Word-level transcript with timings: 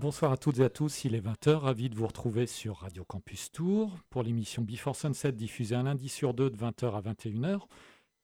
Bonsoir 0.00 0.30
à 0.30 0.36
toutes 0.36 0.60
et 0.60 0.62
à 0.62 0.70
tous, 0.70 1.04
il 1.04 1.16
est 1.16 1.20
20h, 1.20 1.54
ravi 1.54 1.90
de 1.90 1.96
vous 1.96 2.06
retrouver 2.06 2.46
sur 2.46 2.76
Radio 2.76 3.02
Campus 3.02 3.50
Tour 3.50 3.98
pour 4.10 4.22
l'émission 4.22 4.62
Before 4.62 4.94
Sunset 4.94 5.32
diffusée 5.32 5.74
un 5.74 5.82
lundi 5.82 6.08
sur 6.08 6.34
deux 6.34 6.50
de 6.50 6.56
20h 6.56 6.94
à 6.94 7.00
21h 7.00 7.62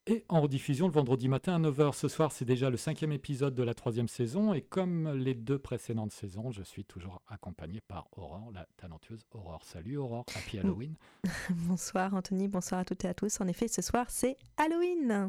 et 0.06 0.24
en 0.28 0.40
rediffusion 0.40 0.86
le 0.86 0.92
vendredi 0.92 1.26
matin 1.26 1.56
à 1.56 1.58
9h. 1.58 1.92
Ce 1.94 2.06
soir, 2.06 2.30
c'est 2.30 2.44
déjà 2.44 2.70
le 2.70 2.76
cinquième 2.76 3.10
épisode 3.10 3.56
de 3.56 3.64
la 3.64 3.74
troisième 3.74 4.06
saison 4.06 4.54
et 4.54 4.62
comme 4.62 5.14
les 5.14 5.34
deux 5.34 5.58
précédentes 5.58 6.12
saisons, 6.12 6.52
je 6.52 6.62
suis 6.62 6.84
toujours 6.84 7.20
accompagné 7.26 7.80
par 7.80 8.06
Aurore, 8.12 8.52
la 8.54 8.68
talentueuse 8.76 9.26
Aurore. 9.32 9.64
Salut 9.64 9.96
Aurore, 9.96 10.26
happy 10.32 10.60
Halloween. 10.60 10.94
bonsoir 11.50 12.14
Anthony, 12.14 12.46
bonsoir 12.46 12.82
à 12.82 12.84
toutes 12.84 13.04
et 13.04 13.08
à 13.08 13.14
tous. 13.14 13.40
En 13.40 13.48
effet, 13.48 13.66
ce 13.66 13.82
soir, 13.82 14.06
c'est 14.10 14.36
Halloween. 14.58 15.28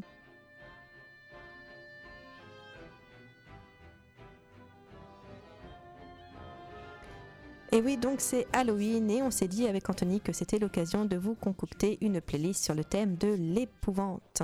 Et 7.76 7.82
oui, 7.82 7.98
donc 7.98 8.22
c'est 8.22 8.48
Halloween 8.54 9.12
et 9.12 9.22
on 9.22 9.32
s'est 9.32 9.50
dit 9.50 9.68
avec 9.68 9.90
Anthony 9.90 10.22
que 10.22 10.32
c'était 10.32 10.60
l'occasion 10.60 11.04
de 11.04 11.18
vous 11.18 11.36
concocter 11.36 11.98
une 12.00 12.22
playlist 12.22 12.64
sur 12.64 12.74
le 12.74 12.86
thème 12.86 13.18
de 13.18 13.28
l'épouvante. 13.28 14.44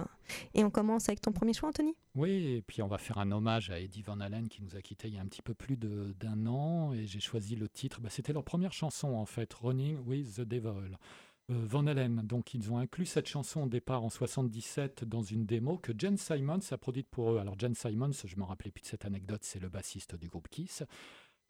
Et 0.54 0.66
on 0.66 0.70
commence 0.70 1.08
avec 1.08 1.22
ton 1.22 1.32
premier 1.32 1.54
choix, 1.54 1.70
Anthony? 1.70 1.96
Oui, 2.14 2.56
et 2.58 2.62
puis 2.62 2.82
on 2.82 2.88
va 2.88 2.98
faire 2.98 3.20
un 3.20 3.32
hommage 3.32 3.70
à 3.70 3.80
Eddie 3.80 4.02
Van 4.02 4.20
Halen 4.20 4.50
qui 4.50 4.62
nous 4.62 4.76
a 4.76 4.82
quittés 4.82 5.08
il 5.08 5.14
y 5.14 5.18
a 5.18 5.22
un 5.22 5.28
petit 5.28 5.42
peu 5.42 5.54
plus 5.54 5.78
d'un 5.78 6.46
an 6.46 6.92
et 6.92 7.06
j'ai 7.06 7.22
choisi 7.22 7.56
le 7.56 7.70
titre. 7.70 8.02
Bah, 8.02 8.10
c'était 8.12 8.34
leur 8.34 8.44
première 8.44 8.74
chanson 8.74 9.14
en 9.14 9.26
fait, 9.26 9.54
Running 9.54 10.00
with 10.06 10.36
the 10.36 10.42
Devil. 10.42 10.98
Euh, 11.52 11.66
Van 11.66 11.88
Halen. 11.88 12.22
Donc 12.24 12.54
ils 12.54 12.72
ont 12.72 12.78
inclus 12.78 13.06
cette 13.06 13.28
chanson 13.28 13.64
au 13.64 13.70
départ 13.70 14.04
en 14.04 14.10
77 14.10 15.06
dans 15.06 15.22
une 15.22 15.46
démo 15.46 15.78
que 15.78 15.94
Jen 15.98 16.18
Simons 16.18 16.60
a 16.72 16.78
produite 16.78 17.08
pour 17.08 17.32
eux. 17.32 17.38
Alors 17.40 17.58
Jen 17.58 17.76
Simons, 17.76 18.12
je 18.26 18.36
me 18.36 18.44
rappelais 18.44 18.72
plus 18.72 18.82
de 18.82 18.88
cette 18.88 19.06
anecdote, 19.06 19.42
c'est 19.44 19.60
le 19.60 19.70
bassiste 19.70 20.16
du 20.16 20.28
groupe 20.28 20.50
Kiss. 20.50 20.84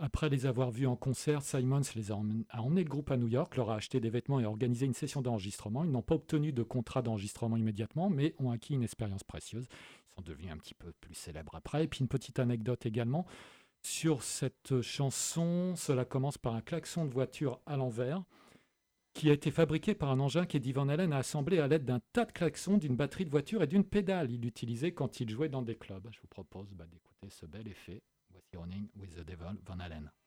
Après 0.03 0.29
les 0.29 0.47
avoir 0.47 0.71
vus 0.71 0.87
en 0.87 0.95
concert, 0.95 1.43
Simons 1.43 1.81
les 1.95 2.11
a, 2.11 2.15
emmené 2.15 2.83
le 2.83 2.89
groupe 2.89 3.11
à 3.11 3.17
New 3.17 3.27
York, 3.27 3.55
leur 3.55 3.69
a 3.69 3.75
acheté 3.75 3.99
des 3.99 4.09
vêtements 4.09 4.39
et 4.39 4.45
organisé 4.45 4.87
une 4.87 4.95
session 4.95 5.21
d'enregistrement. 5.21 5.83
Ils 5.83 5.91
n'ont 5.91 6.01
pas 6.01 6.15
obtenu 6.15 6.51
de 6.51 6.63
contrat 6.63 7.03
d'enregistrement 7.03 7.55
immédiatement, 7.55 8.09
mais 8.09 8.33
ont 8.39 8.49
acquis 8.49 8.73
une 8.73 8.81
expérience 8.81 9.23
précieuse. 9.23 9.67
Ils 9.69 10.15
sont 10.15 10.21
devenus 10.23 10.51
un 10.51 10.57
petit 10.57 10.73
peu 10.73 10.91
plus 11.01 11.13
célèbres 11.13 11.53
après. 11.53 11.83
Et 11.83 11.87
puis 11.87 11.99
une 11.99 12.07
petite 12.07 12.39
anecdote 12.39 12.87
également. 12.87 13.27
Sur 13.83 14.23
cette 14.23 14.81
chanson, 14.81 15.75
cela 15.75 16.03
commence 16.03 16.39
par 16.39 16.55
un 16.55 16.61
klaxon 16.61 17.05
de 17.05 17.13
voiture 17.13 17.59
à 17.67 17.77
l'envers 17.77 18.23
qui 19.13 19.29
a 19.29 19.33
été 19.33 19.51
fabriqué 19.51 19.93
par 19.93 20.09
un 20.09 20.19
engin 20.19 20.47
qu'Eddie 20.47 20.71
Van 20.71 20.89
Halen 20.89 21.13
a 21.13 21.17
assemblé 21.17 21.59
à 21.59 21.67
l'aide 21.67 21.85
d'un 21.85 22.01
tas 22.11 22.25
de 22.25 22.31
klaxons, 22.31 22.77
d'une 22.77 22.95
batterie 22.95 23.25
de 23.25 23.29
voiture 23.29 23.61
et 23.61 23.67
d'une 23.67 23.83
pédale. 23.83 24.31
Il 24.31 24.41
l'utilisait 24.41 24.93
quand 24.93 25.19
il 25.19 25.29
jouait 25.29 25.49
dans 25.49 25.61
des 25.61 25.75
clubs. 25.75 26.07
Je 26.11 26.21
vous 26.21 26.27
propose 26.27 26.73
bah, 26.73 26.87
d'écouter 26.89 27.29
ce 27.29 27.45
bel 27.45 27.67
effet. 27.67 28.01
Running 28.53 28.89
with 28.99 29.15
the 29.15 29.23
Devil, 29.23 29.55
Van 29.65 29.77
Halen. 29.79 30.20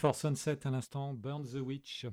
Before 0.00 0.14
Sunset 0.14 0.66
à 0.66 0.70
l'instant, 0.70 1.12
Burn 1.12 1.44
the 1.44 1.56
Witch. 1.56 2.06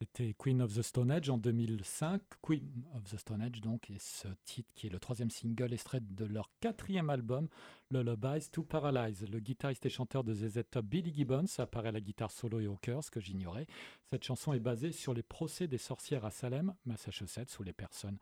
C'était 0.00 0.34
Queen 0.36 0.60
of 0.60 0.74
the 0.74 0.82
Stone 0.82 1.12
Age 1.12 1.30
en 1.30 1.38
2005. 1.38 2.20
Queen 2.42 2.84
of 2.96 3.04
the 3.04 3.16
Stone 3.16 3.40
Age, 3.40 3.60
donc, 3.60 3.88
et 3.90 3.98
ce 4.00 4.26
titre 4.44 4.68
qui 4.74 4.88
est 4.88 4.90
le 4.90 4.98
troisième 4.98 5.30
single 5.30 5.72
extrait 5.72 6.00
de 6.00 6.24
leur 6.24 6.50
quatrième 6.58 7.10
album, 7.10 7.46
Lullabies 7.92 8.50
to 8.50 8.64
Paralyze. 8.64 9.24
Le 9.30 9.38
guitariste 9.38 9.86
et 9.86 9.88
chanteur 9.88 10.24
de 10.24 10.34
ZZ 10.34 10.62
Top, 10.68 10.84
Billy 10.84 11.14
Gibbons, 11.14 11.46
apparaît 11.58 11.90
à 11.90 11.92
la 11.92 12.00
guitare 12.00 12.32
solo 12.32 12.58
et 12.58 12.66
au 12.66 12.74
chœur, 12.74 13.04
ce 13.04 13.12
que 13.12 13.20
j'ignorais. 13.20 13.68
Cette 14.10 14.24
chanson 14.24 14.52
est 14.52 14.58
basée 14.58 14.90
sur 14.90 15.14
les 15.14 15.22
procès 15.22 15.68
des 15.68 15.78
sorcières 15.78 16.24
à 16.24 16.32
Salem, 16.32 16.74
Massachusetts, 16.86 17.56
où 17.60 17.62
les 17.62 17.72
personnes 17.72 18.18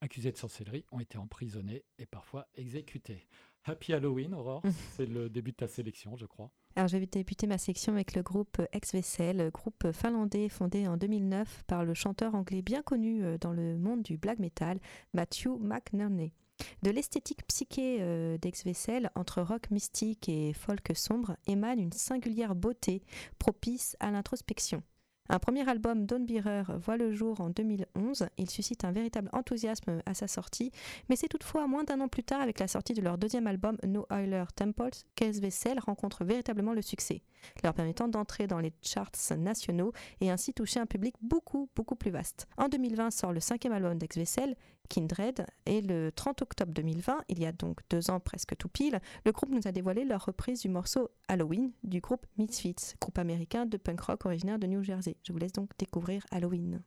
accusées 0.00 0.32
de 0.32 0.38
sorcellerie 0.38 0.86
ont 0.90 1.00
été 1.00 1.18
emprisonnées 1.18 1.84
et 1.98 2.06
parfois 2.06 2.46
exécutées. 2.54 3.26
Happy 3.64 3.92
Halloween, 3.92 4.34
Aurore, 4.34 4.62
c'est 4.96 5.06
le 5.06 5.28
début 5.28 5.52
de 5.52 5.56
ta 5.56 5.68
sélection, 5.68 6.16
je 6.16 6.26
crois. 6.26 6.50
Alors, 6.76 6.88
je 6.88 6.96
vais 6.96 7.06
débuter 7.06 7.46
ma 7.46 7.58
section 7.58 7.92
avec 7.92 8.14
le 8.14 8.22
groupe 8.22 8.62
Ex-Vessel, 8.72 9.50
groupe 9.52 9.90
finlandais 9.92 10.48
fondé 10.48 10.86
en 10.86 10.96
2009 10.96 11.64
par 11.66 11.84
le 11.84 11.92
chanteur 11.94 12.34
anglais 12.34 12.62
bien 12.62 12.82
connu 12.82 13.24
euh, 13.24 13.36
dans 13.38 13.52
le 13.52 13.76
monde 13.76 14.02
du 14.02 14.16
black 14.16 14.38
metal, 14.38 14.78
Matthew 15.12 15.58
McNerney. 15.58 16.32
De 16.82 16.90
l'esthétique 16.90 17.46
psyché 17.46 17.98
euh, 18.00 18.38
d'Ex-Vessel, 18.38 19.10
entre 19.14 19.42
rock 19.42 19.70
mystique 19.70 20.28
et 20.28 20.52
folk 20.52 20.92
sombre, 20.94 21.36
émane 21.46 21.80
une 21.80 21.92
singulière 21.92 22.54
beauté 22.54 23.02
propice 23.38 23.96
à 24.00 24.10
l'introspection. 24.10 24.82
Un 25.30 25.38
premier 25.38 25.68
album, 25.68 26.06
Dawn 26.06 26.24
Bearer, 26.24 26.62
voit 26.78 26.96
le 26.96 27.12
jour 27.12 27.40
en 27.42 27.50
2011. 27.50 28.28
Il 28.38 28.48
suscite 28.48 28.84
un 28.84 28.92
véritable 28.92 29.28
enthousiasme 29.34 30.00
à 30.06 30.14
sa 30.14 30.26
sortie, 30.26 30.72
mais 31.08 31.16
c'est 31.16 31.28
toutefois 31.28 31.66
moins 31.66 31.84
d'un 31.84 32.00
an 32.00 32.08
plus 32.08 32.24
tard, 32.24 32.40
avec 32.40 32.58
la 32.58 32.66
sortie 32.66 32.94
de 32.94 33.02
leur 33.02 33.18
deuxième 33.18 33.46
album, 33.46 33.76
No 33.86 34.06
Euler 34.10 34.44
Temples, 34.56 35.04
qu'Esvessel 35.16 35.78
rencontre 35.80 36.24
véritablement 36.24 36.72
le 36.72 36.80
succès, 36.80 37.22
leur 37.62 37.74
permettant 37.74 38.08
d'entrer 38.08 38.46
dans 38.46 38.58
les 38.58 38.72
charts 38.82 39.12
nationaux 39.36 39.92
et 40.20 40.30
ainsi 40.30 40.52
toucher 40.52 40.80
un 40.80 40.86
public 40.86 41.14
beaucoup, 41.22 41.68
beaucoup 41.74 41.96
plus 41.96 42.10
vaste. 42.10 42.46
En 42.56 42.68
2020 42.68 43.10
sort 43.10 43.32
le 43.32 43.40
cinquième 43.40 43.72
album 43.72 43.98
d'Exvessel, 43.98 44.56
Kindred. 44.88 45.46
Et 45.66 45.82
le 45.82 46.10
30 46.10 46.42
octobre 46.42 46.72
2020, 46.72 47.24
il 47.28 47.40
y 47.40 47.46
a 47.46 47.52
donc 47.52 47.80
deux 47.90 48.10
ans 48.10 48.20
presque 48.20 48.56
tout 48.56 48.68
pile, 48.68 49.00
le 49.24 49.32
groupe 49.32 49.50
nous 49.50 49.66
a 49.66 49.72
dévoilé 49.72 50.04
leur 50.04 50.24
reprise 50.24 50.62
du 50.62 50.68
morceau 50.68 51.10
Halloween 51.28 51.72
du 51.82 52.00
groupe 52.00 52.26
Misfits, 52.38 52.94
groupe 53.00 53.18
américain 53.18 53.66
de 53.66 53.76
punk 53.76 54.00
rock 54.00 54.24
originaire 54.24 54.58
de 54.58 54.66
New 54.66 54.82
Jersey. 54.82 55.16
Je 55.22 55.32
vous 55.32 55.38
laisse 55.38 55.52
donc 55.52 55.70
découvrir 55.78 56.24
Halloween. 56.30 56.48
Halloween. 56.48 56.82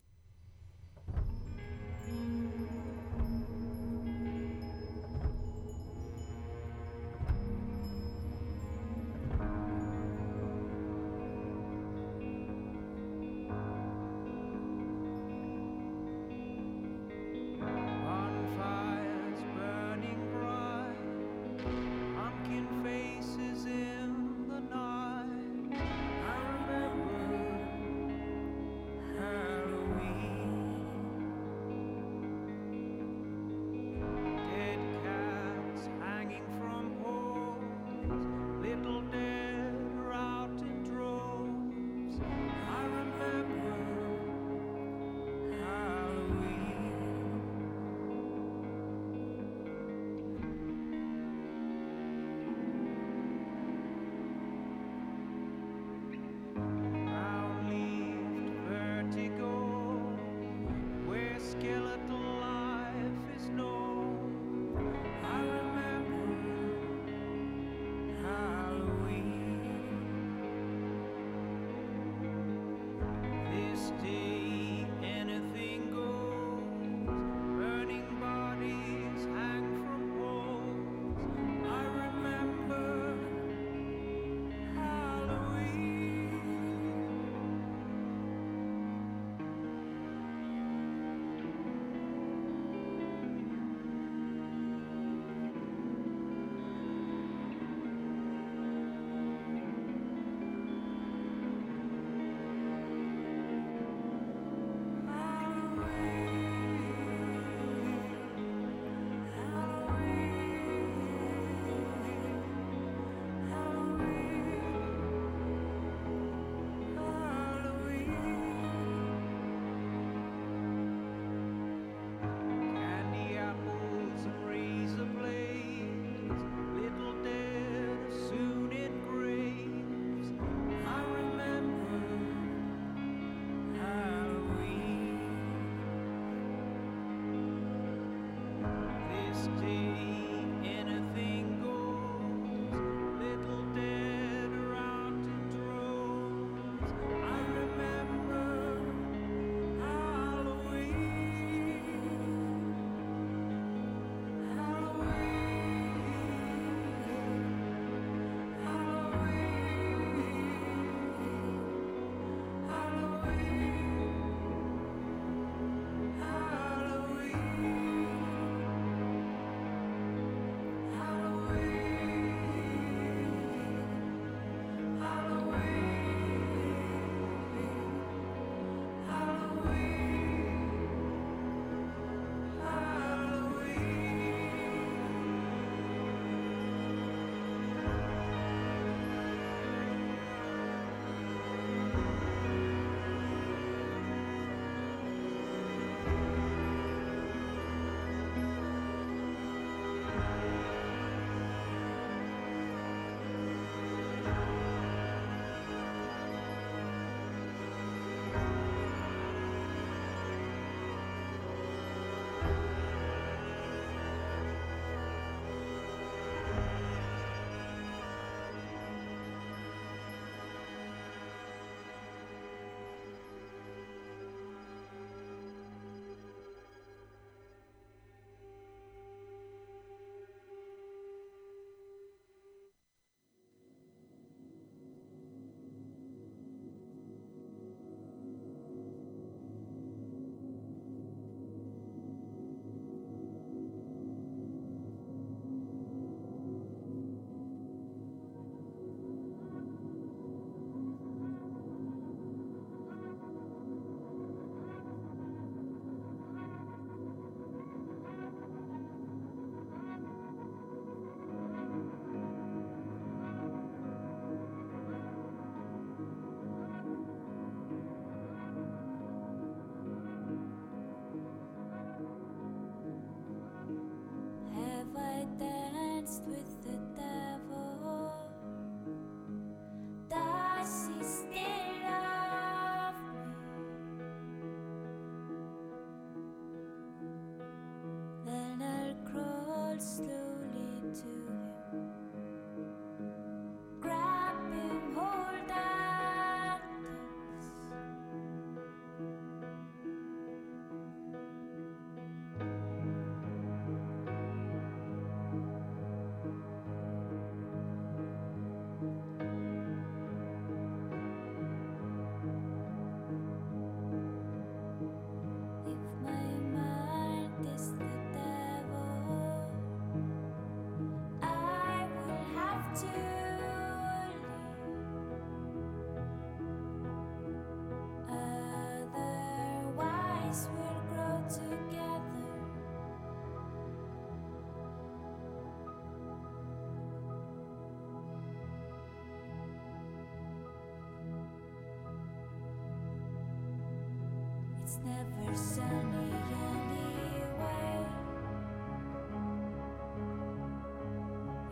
never 344.84 345.36
sunny 345.36 346.14
anyway. 346.32 347.86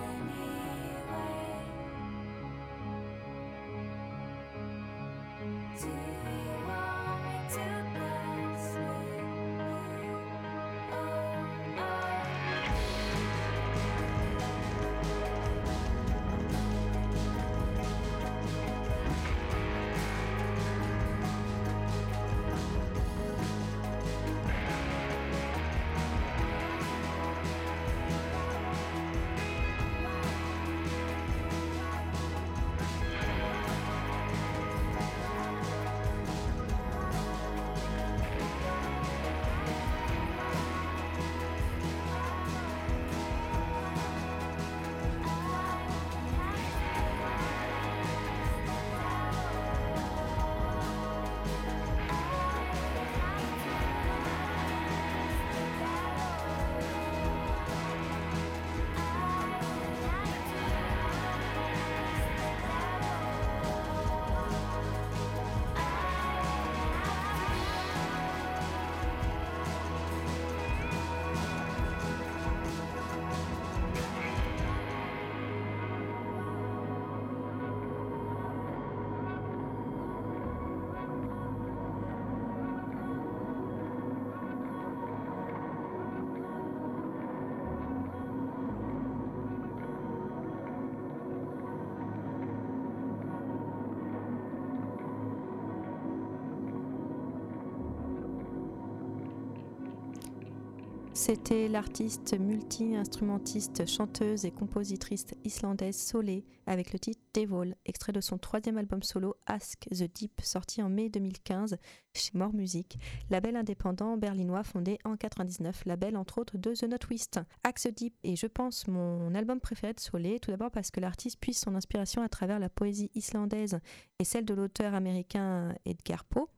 C'était 101.22 101.68
l'artiste 101.68 102.34
multi-instrumentiste, 102.40 103.86
chanteuse 103.86 104.46
et 104.46 104.50
compositrice 104.50 105.26
islandaise 105.44 105.98
Solé 105.98 106.46
avec 106.66 106.94
le 106.94 106.98
titre 106.98 107.20
Devil, 107.34 107.74
extrait 107.84 108.12
de 108.12 108.22
son 108.22 108.38
troisième 108.38 108.78
album 108.78 109.02
solo 109.02 109.36
Ask 109.44 109.86
the 109.90 110.10
Deep, 110.14 110.40
sorti 110.42 110.82
en 110.82 110.88
mai 110.88 111.10
2015 111.10 111.76
chez 112.14 112.30
More 112.32 112.54
Music, 112.54 112.98
label 113.28 113.56
indépendant 113.56 114.16
berlinois 114.16 114.64
fondé 114.64 114.96
en 115.04 115.18
99, 115.18 115.84
label 115.84 116.16
entre 116.16 116.38
autres 116.38 116.56
de 116.56 116.72
The 116.72 116.98
Twist. 116.98 117.38
Ask 117.64 117.82
the 117.82 117.94
Deep 117.94 118.14
est, 118.24 118.36
je 118.36 118.46
pense, 118.46 118.88
mon 118.88 119.34
album 119.34 119.60
préféré 119.60 119.92
de 119.92 120.00
Solé, 120.00 120.40
tout 120.40 120.50
d'abord 120.50 120.70
parce 120.70 120.90
que 120.90 121.00
l'artiste 121.00 121.38
puise 121.38 121.58
son 121.58 121.74
inspiration 121.74 122.22
à 122.22 122.30
travers 122.30 122.58
la 122.58 122.70
poésie 122.70 123.10
islandaise 123.14 123.78
et 124.20 124.24
celle 124.24 124.46
de 124.46 124.54
l'auteur 124.54 124.94
américain 124.94 125.74
Edgar 125.84 126.24
Poe 126.24 126.48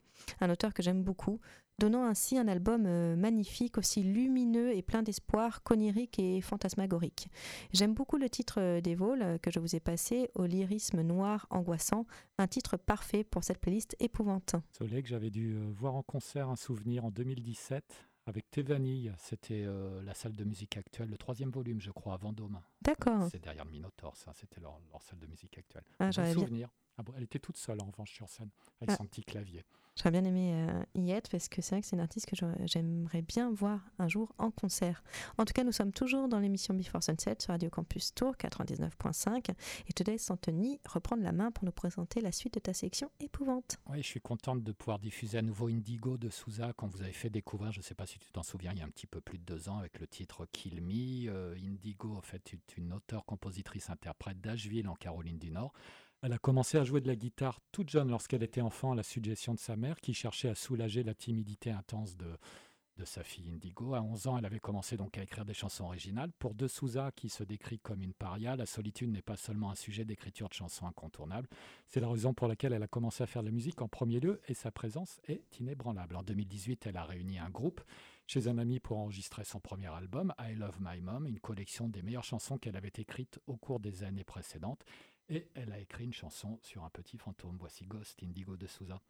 un 0.40 0.51
auteur 0.51 0.75
que 0.75 0.83
j'aime 0.83 1.03
beaucoup, 1.03 1.40
donnant 1.78 2.04
ainsi 2.04 2.38
un 2.38 2.48
album 2.48 2.85
euh, 2.87 3.16
magnifique, 3.16 3.78
aussi 3.78 4.02
lumineux 4.02 4.74
et 4.74 4.82
plein 4.82 5.02
d'espoir, 5.02 5.62
conirique 5.62 6.18
et 6.18 6.40
fantasmagorique. 6.40 7.28
J'aime 7.72 7.94
beaucoup 7.94 8.18
le 8.18 8.28
titre 8.28 8.61
euh, 8.61 8.80
des 8.80 8.94
vols 8.94 9.22
euh, 9.22 9.38
que 9.38 9.50
je 9.50 9.58
vous 9.58 9.74
ai 9.74 9.80
passé, 9.80 10.30
au 10.35 10.46
lyrisme 10.46 11.02
noir 11.02 11.46
angoissant, 11.50 12.06
un 12.38 12.46
titre 12.46 12.76
parfait 12.76 13.24
pour 13.24 13.44
cette 13.44 13.58
playlist 13.58 13.96
épouvante. 14.00 14.56
Soleil 14.70 15.02
que 15.02 15.08
j'avais 15.08 15.30
dû 15.30 15.58
voir 15.72 15.94
en 15.94 16.02
concert 16.02 16.48
un 16.48 16.56
souvenir 16.56 17.04
en 17.04 17.11
2017 17.11 17.85
avec 18.26 18.48
Tévanille, 18.50 19.12
c'était 19.18 19.66
la 20.04 20.14
salle 20.14 20.37
de 20.37 20.44
musique 20.44 20.76
actuelle, 20.76 21.11
le 21.11 21.16
troisième 21.16 21.50
volume, 21.50 21.80
je 21.80 21.90
crois, 21.90 22.14
à 22.14 22.16
Vendôme. 22.18 22.61
D'accord. 22.83 23.29
C'est 23.31 23.42
derrière 23.42 23.64
le 23.64 23.71
Minotaur, 23.71 24.16
ça, 24.16 24.33
c'était 24.35 24.61
leur, 24.61 24.79
salle 25.01 25.18
de 25.18 25.27
musique 25.27 25.57
actuelle. 25.59 25.85
Ah, 25.99 26.12
souvenir. 26.12 26.68
Ah 26.99 27.03
elle 27.16 27.23
était 27.23 27.38
toute 27.38 27.57
seule 27.57 27.81
en 27.81 27.87
revanche 27.87 28.12
sur 28.12 28.29
scène, 28.29 28.51
avec 28.81 28.90
ah. 28.90 28.97
son 28.97 29.07
petit 29.07 29.25
clavier. 29.25 29.64
J'aurais 29.97 30.11
bien 30.11 30.25
aimé 30.25 30.55
euh, 30.55 30.85
y 30.95 31.11
être 31.11 31.31
parce 31.31 31.49
que 31.49 31.61
c'est 31.61 31.75
vrai 31.75 31.83
que 31.83 31.87
c'est 31.87 31.97
une 31.97 32.01
artiste 32.01 32.27
que 32.27 32.35
j'aimerais 32.64 33.21
bien 33.21 33.51
voir 33.53 33.81
un 33.99 34.09
jour 34.09 34.33
en 34.38 34.51
concert. 34.51 35.03
En 35.37 35.45
tout 35.45 35.53
cas, 35.53 35.64
nous 35.64 35.73
sommes 35.73 35.92
toujours 35.92 36.29
dans 36.29 36.38
l'émission 36.38 36.73
Before 36.73 37.03
Sunset 37.03 37.37
sur 37.40 37.51
Radio 37.51 37.68
Campus 37.68 38.14
Tour 38.14 38.35
99.5 38.37 39.51
et 39.51 39.55
je 39.87 39.92
te 39.92 40.03
laisse 40.11 40.31
Anthony 40.31 40.81
reprendre 40.88 41.23
la 41.23 41.33
main 41.33 41.51
pour 41.51 41.66
nous 41.66 41.73
présenter 41.73 42.23
la 42.23 42.33
suite 42.33 42.55
de 42.55 42.61
ta 42.61 42.73
sélection 42.73 43.11
épouvante. 43.21 43.77
Oui, 43.90 43.99
je 43.99 44.07
suis 44.07 44.21
contente 44.21 44.64
de 44.64 44.73
pouvoir 44.73 44.99
diffuser 44.99 45.37
à 45.37 45.42
nouveau 45.42 45.68
Indigo 45.68 46.16
de 46.16 46.31
Souza 46.31 46.73
qu'on 46.73 46.87
vous 46.87 47.03
avez 47.03 47.12
fait 47.12 47.29
découvrir, 47.29 47.71
je 47.71 47.81
ne 47.81 47.85
sais 47.85 47.95
pas 47.95 48.07
si 48.07 48.18
tu 48.18 48.33
t'en 48.33 48.42
souviens, 48.42 48.73
il 48.73 48.79
y 48.79 48.83
a 48.83 48.87
un 48.87 48.90
petit 48.90 49.07
peu 49.07 49.21
plus 49.21 49.38
de 49.38 49.45
deux 49.45 49.68
ans 49.68 49.77
avec 49.77 50.01
le 50.01 50.07
titre 50.07 50.47
Kill 50.53 50.81
Me. 50.81 51.29
Euh, 51.29 51.55
Indigo, 51.62 52.16
en 52.16 52.23
fait, 52.23 52.55
une 52.76 52.92
auteure, 52.92 53.24
compositrice, 53.24 53.90
interprète 53.90 54.40
d'Asheville 54.40 54.88
en 54.88 54.94
Caroline 54.94 55.38
du 55.38 55.50
Nord. 55.50 55.72
Elle 56.22 56.32
a 56.32 56.38
commencé 56.38 56.78
à 56.78 56.85
jouer 56.85 57.00
de 57.00 57.08
la 57.08 57.16
guitare 57.16 57.61
toute 57.72 57.90
jeune 57.90 58.11
lorsqu'elle 58.11 58.42
était 58.42 58.61
enfant 58.61 58.92
à 58.92 58.94
la 58.94 59.02
suggestion 59.02 59.54
de 59.54 59.58
sa 59.58 59.76
mère 59.76 60.00
qui 60.00 60.14
cherchait 60.14 60.48
à 60.48 60.54
soulager 60.54 61.02
la 61.02 61.14
timidité 61.14 61.72
intense 61.72 62.16
de, 62.16 62.38
de 62.96 63.04
sa 63.04 63.22
fille 63.22 63.50
Indigo. 63.50 63.94
À 63.94 64.02
11 64.02 64.26
ans, 64.26 64.38
elle 64.38 64.44
avait 64.44 64.61
commencé 64.61 64.96
donc 64.96 65.16
à 65.18 65.22
écrire 65.22 65.44
des 65.44 65.54
chansons 65.54 65.85
originales. 65.85 66.30
Pour 66.38 66.54
De 66.54 66.68
Souza, 66.68 67.11
qui 67.12 67.28
se 67.28 67.42
décrit 67.42 67.78
comme 67.78 68.02
une 68.02 68.12
paria, 68.12 68.56
la 68.56 68.66
solitude 68.66 69.11
n'est 69.11 69.22
pas 69.22 69.37
seulement 69.37 69.70
un 69.70 69.74
sujet 69.74 70.04
d'écriture 70.04 70.48
de 70.48 70.54
chansons 70.54 70.87
incontournables. 70.87 71.48
C'est 71.88 72.00
la 72.00 72.08
raison 72.08 72.35
pour 72.35 72.48
laquelle 72.48 72.72
elle 72.72 72.82
a 72.82 72.88
commencé 72.88 73.22
à 73.22 73.26
faire 73.26 73.42
de 73.42 73.48
la 73.48 73.52
musique 73.52 73.80
en 73.82 73.88
premier 73.88 74.20
lieu 74.20 74.40
et 74.48 74.54
sa 74.54 74.70
présence 74.70 75.20
est 75.24 75.58
inébranlable. 75.58 76.16
En 76.16 76.22
2018, 76.22 76.87
elle 76.87 76.96
a 76.96 77.04
réuni 77.04 77.38
un 77.38 77.50
groupe 77.50 77.80
chez 78.33 78.49
un 78.49 78.57
ami 78.57 78.81
pour 78.81 78.97
enregistrer 78.97 79.45
son 79.45 79.61
premier 79.61 79.88
album, 79.88 80.33
I 80.38 80.55
Love 80.55 80.79
My 80.81 81.03
Mom, 81.03 81.27
une 81.27 81.38
collection 81.38 81.87
des 81.87 82.01
meilleures 82.01 82.25
chansons 82.25 82.57
qu'elle 82.57 82.77
avait 82.77 82.90
écrites 82.97 83.38
au 83.47 83.59
cours 83.59 83.79
des 83.79 84.05
années 84.05 84.25
précédentes. 84.25 84.87
Et 85.29 85.51
elle 85.55 85.71
a 85.71 85.79
écrit 85.79 86.05
une 86.05 86.14
chanson 86.14 86.59
sur 86.62 86.83
un 86.83 86.88
petit 86.88 87.18
fantôme. 87.18 87.59
Voici 87.61 87.85
Ghost 87.85 88.23
Indigo 88.23 88.57
de 88.57 88.66
Souza. 88.66 89.03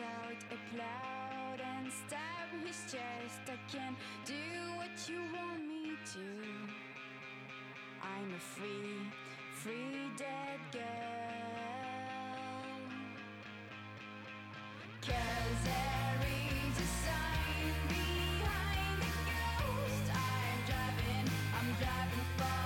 Shout 0.00 0.42
applaud 0.56 1.60
and 1.60 1.92
stab 1.92 2.48
his 2.64 2.80
chest. 2.90 3.42
I 3.46 3.58
can 3.70 3.96
do 4.24 4.44
what 4.76 4.94
you 5.08 5.20
want 5.34 5.60
me 5.66 5.96
to. 6.14 6.26
I'm 8.02 8.32
a 8.32 8.40
free 8.54 8.96
free 9.52 10.10
dead 10.16 10.60
girl. 10.72 10.80
Cause 15.02 15.58
there 15.70 16.20
is 16.48 16.76
a 16.86 16.88
sign 17.04 17.74
behind 17.88 18.96
the 19.04 19.12
ghost. 19.30 20.06
I'm 20.14 20.58
driving, 20.70 21.28
I'm 21.58 21.68
driving 21.82 22.28
for 22.38 22.59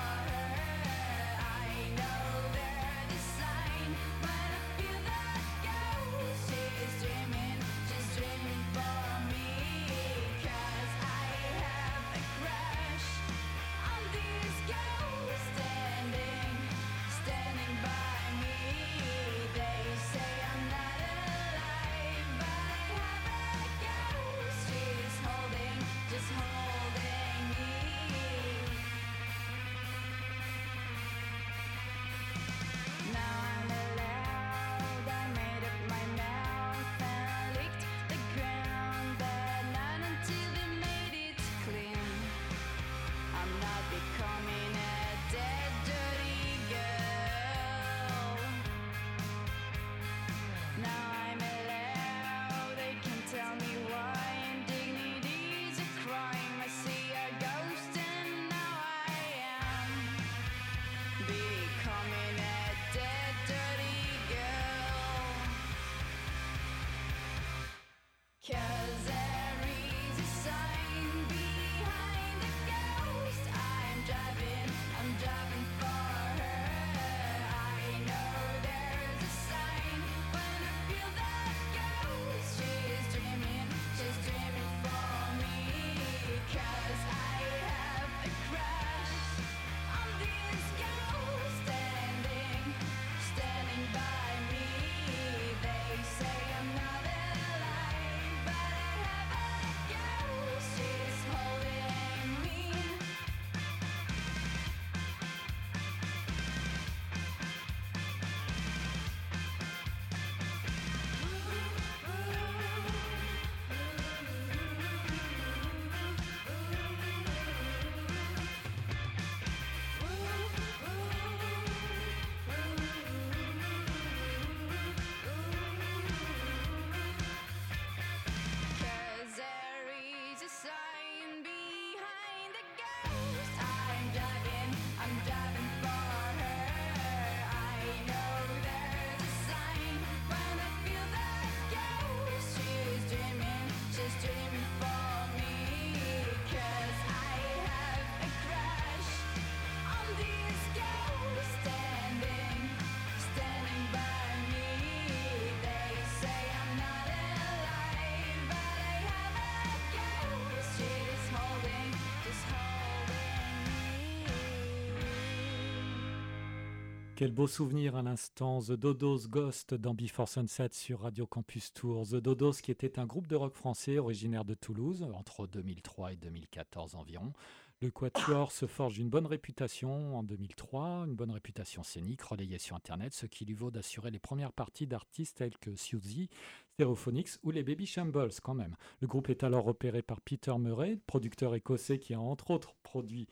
Quel 167.25 167.33
beau 167.33 167.47
souvenir 167.47 167.97
à 167.97 168.03
l'instant, 168.03 168.61
The 168.61 168.73
Dodos 168.73 169.29
Ghost 169.29 169.73
dans 169.73 169.95
Before 169.95 170.29
Sunset 170.29 170.69
sur 170.73 171.01
Radio 171.01 171.27
Campus 171.27 171.73
Tour. 171.73 172.07
The 172.07 172.17
Dodos 172.17 172.61
qui 172.63 172.71
était 172.71 172.99
un 172.99 173.07
groupe 173.07 173.29
de 173.29 173.35
rock 173.35 173.55
français 173.55 173.97
originaire 173.97 174.45
de 174.45 174.53
Toulouse 174.53 175.07
entre 175.15 175.47
2003 175.47 176.13
et 176.13 176.17
2014 176.17 176.97
environ. 176.97 177.33
Le 177.81 177.91
Quatuor 177.91 178.53
se 178.53 178.67
forge 178.67 178.99
une 178.99 179.09
bonne 179.09 179.25
réputation 179.25 180.19
en 180.19 180.23
2003, 180.23 181.07
une 181.07 181.15
bonne 181.15 181.31
réputation 181.31 181.83
scénique 181.83 182.21
relayée 182.21 182.59
sur 182.59 182.77
Internet, 182.77 183.15
ce 183.15 183.25
qui 183.25 183.47
lui 183.47 183.55
vaut 183.55 183.71
d'assurer 183.71 184.11
les 184.11 184.19
premières 184.19 184.53
parties 184.53 184.87
d'artistes 184.87 185.39
tels 185.39 185.57
que 185.57 185.77
Suzy, 185.77 186.29
Stereophonics 186.75 187.39
ou 187.43 187.53
les 187.53 187.63
Baby 187.63 187.87
Shambles 187.87 188.35
quand 188.43 188.55
même. 188.55 188.77
Le 189.01 189.07
groupe 189.07 189.31
est 189.31 189.45
alors 189.45 189.65
repéré 189.65 190.03
par 190.03 190.21
Peter 190.21 190.53
Murray, 190.59 190.99
producteur 191.07 191.55
écossais 191.55 191.99
qui 191.99 192.13
a 192.13 192.21
entre 192.21 192.51
autres 192.51 192.75
produit 192.83 193.29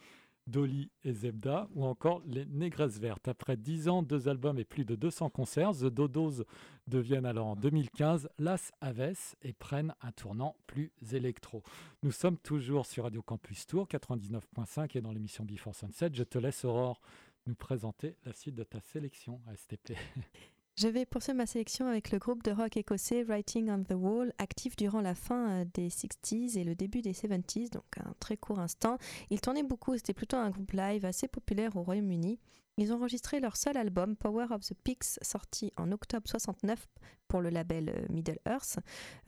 Dolly 0.47 0.91
et 1.05 1.13
Zebda, 1.13 1.69
ou 1.75 1.85
encore 1.85 2.23
les 2.27 2.47
Négresses 2.47 2.99
Vertes. 2.99 3.29
Après 3.29 3.57
10 3.57 3.89
ans, 3.89 4.03
deux 4.03 4.29
albums 4.29 4.59
et 4.59 4.65
plus 4.65 4.85
de 4.85 4.95
200 4.95 5.31
concerts, 5.31 5.73
The 5.73 5.87
Dodos 5.87 6.45
deviennent 6.87 7.27
alors 7.27 7.47
en 7.47 7.57
2015 7.57 8.29
Las 8.39 8.73
Aves 8.81 9.35
et 9.43 9.53
prennent 9.53 9.95
un 10.01 10.13
tournant 10.13 10.57
plus 10.67 10.93
électro. 11.13 11.63
Nous 12.03 12.13
sommes 12.13 12.39
toujours 12.39 12.87
sur 12.87 13.05
Radio 13.05 13.23
Campus 13.23 13.67
Tour 13.67 13.87
99.5 13.87 14.99
et 14.99 15.01
dans 15.01 15.13
l'émission 15.13 15.45
Before 15.45 15.75
Sunset. 15.75 16.11
Je 16.13 16.25
te 16.25 16.39
laisse, 16.39 16.65
Aurore, 16.65 17.01
nous 17.47 17.55
présenter 17.55 18.17
la 18.25 18.33
suite 18.33 18.55
de 18.55 18.65
ta 18.65 18.81
sélection 18.81 19.41
à 19.47 19.57
STP. 19.57 19.93
Je 20.75 20.89
vais 20.89 21.05
poursuivre 21.05 21.37
ma 21.37 21.45
sélection 21.45 21.87
avec 21.87 22.11
le 22.13 22.19
groupe 22.19 22.43
de 22.43 22.51
rock 22.51 22.79
écossais 22.79 23.25
Writing 23.25 23.71
on 23.71 23.85
the 23.85 23.93
Wall, 23.93 24.33
actif 24.39 24.75
durant 24.75 25.03
la 25.03 25.15
fin 25.15 25.51
euh, 25.51 25.65
des 25.75 25.91
60s 25.91 26.57
et 26.57 26.65
le 26.65 26.75
début 26.75 27.03
des 27.03 27.13
70s, 27.13 27.71
donc 27.71 27.85
un 28.03 28.15
très 28.21 28.39
court 28.39 28.59
instant. 28.59 28.97
Ils 29.29 29.43
tournaient 29.43 29.63
beaucoup, 29.65 29.95
c'était 29.97 30.15
plutôt 30.15 30.39
un 30.39 30.49
groupe 30.49 30.73
live 30.73 31.05
assez 31.05 31.29
populaire 31.29 31.77
au 31.77 31.83
Royaume-Uni. 31.83 32.39
Ils 32.79 32.91
ont 32.91 32.97
enregistré 32.97 33.39
leur 33.39 33.59
seul 33.59 33.77
album, 33.77 34.17
Power 34.17 34.47
of 34.51 34.63
the 34.63 34.73
Peaks, 34.83 35.19
sorti 35.21 35.75
en 35.77 35.93
octobre 35.93 36.27
69 36.27 36.89
pour 37.33 37.41
le 37.41 37.49
label 37.49 37.89
euh, 37.89 38.07
Middle 38.11 38.39
Earth, 38.47 38.79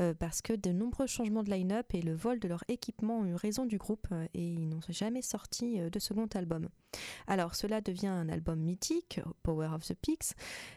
euh, 0.03 0.13
parce 0.13 0.43
que 0.43 0.53
de 0.53 0.73
nombreux 0.73 1.07
changements 1.07 1.43
de 1.43 1.51
line-up 1.51 1.87
et 1.95 2.03
le 2.03 2.13
vol 2.13 2.39
de 2.39 2.49
leur 2.49 2.63
équipement 2.69 3.21
ont 3.21 3.25
eu 3.25 3.35
raison 3.35 3.65
du 3.65 3.79
groupe 3.79 4.07
euh, 4.13 4.27
et 4.35 4.47
ils 4.47 4.69
n'ont 4.69 4.83
jamais 4.91 5.23
sorti 5.23 5.79
de 5.81 5.99
second 5.99 6.29
album. 6.35 6.69
Alors 7.27 7.55
cela 7.55 7.81
devient 7.81 8.09
un 8.09 8.29
album 8.29 8.61
mythique, 8.61 9.21
Power 9.43 9.69
of 9.75 9.87
the 9.87 9.95
Peaks, 9.95 10.35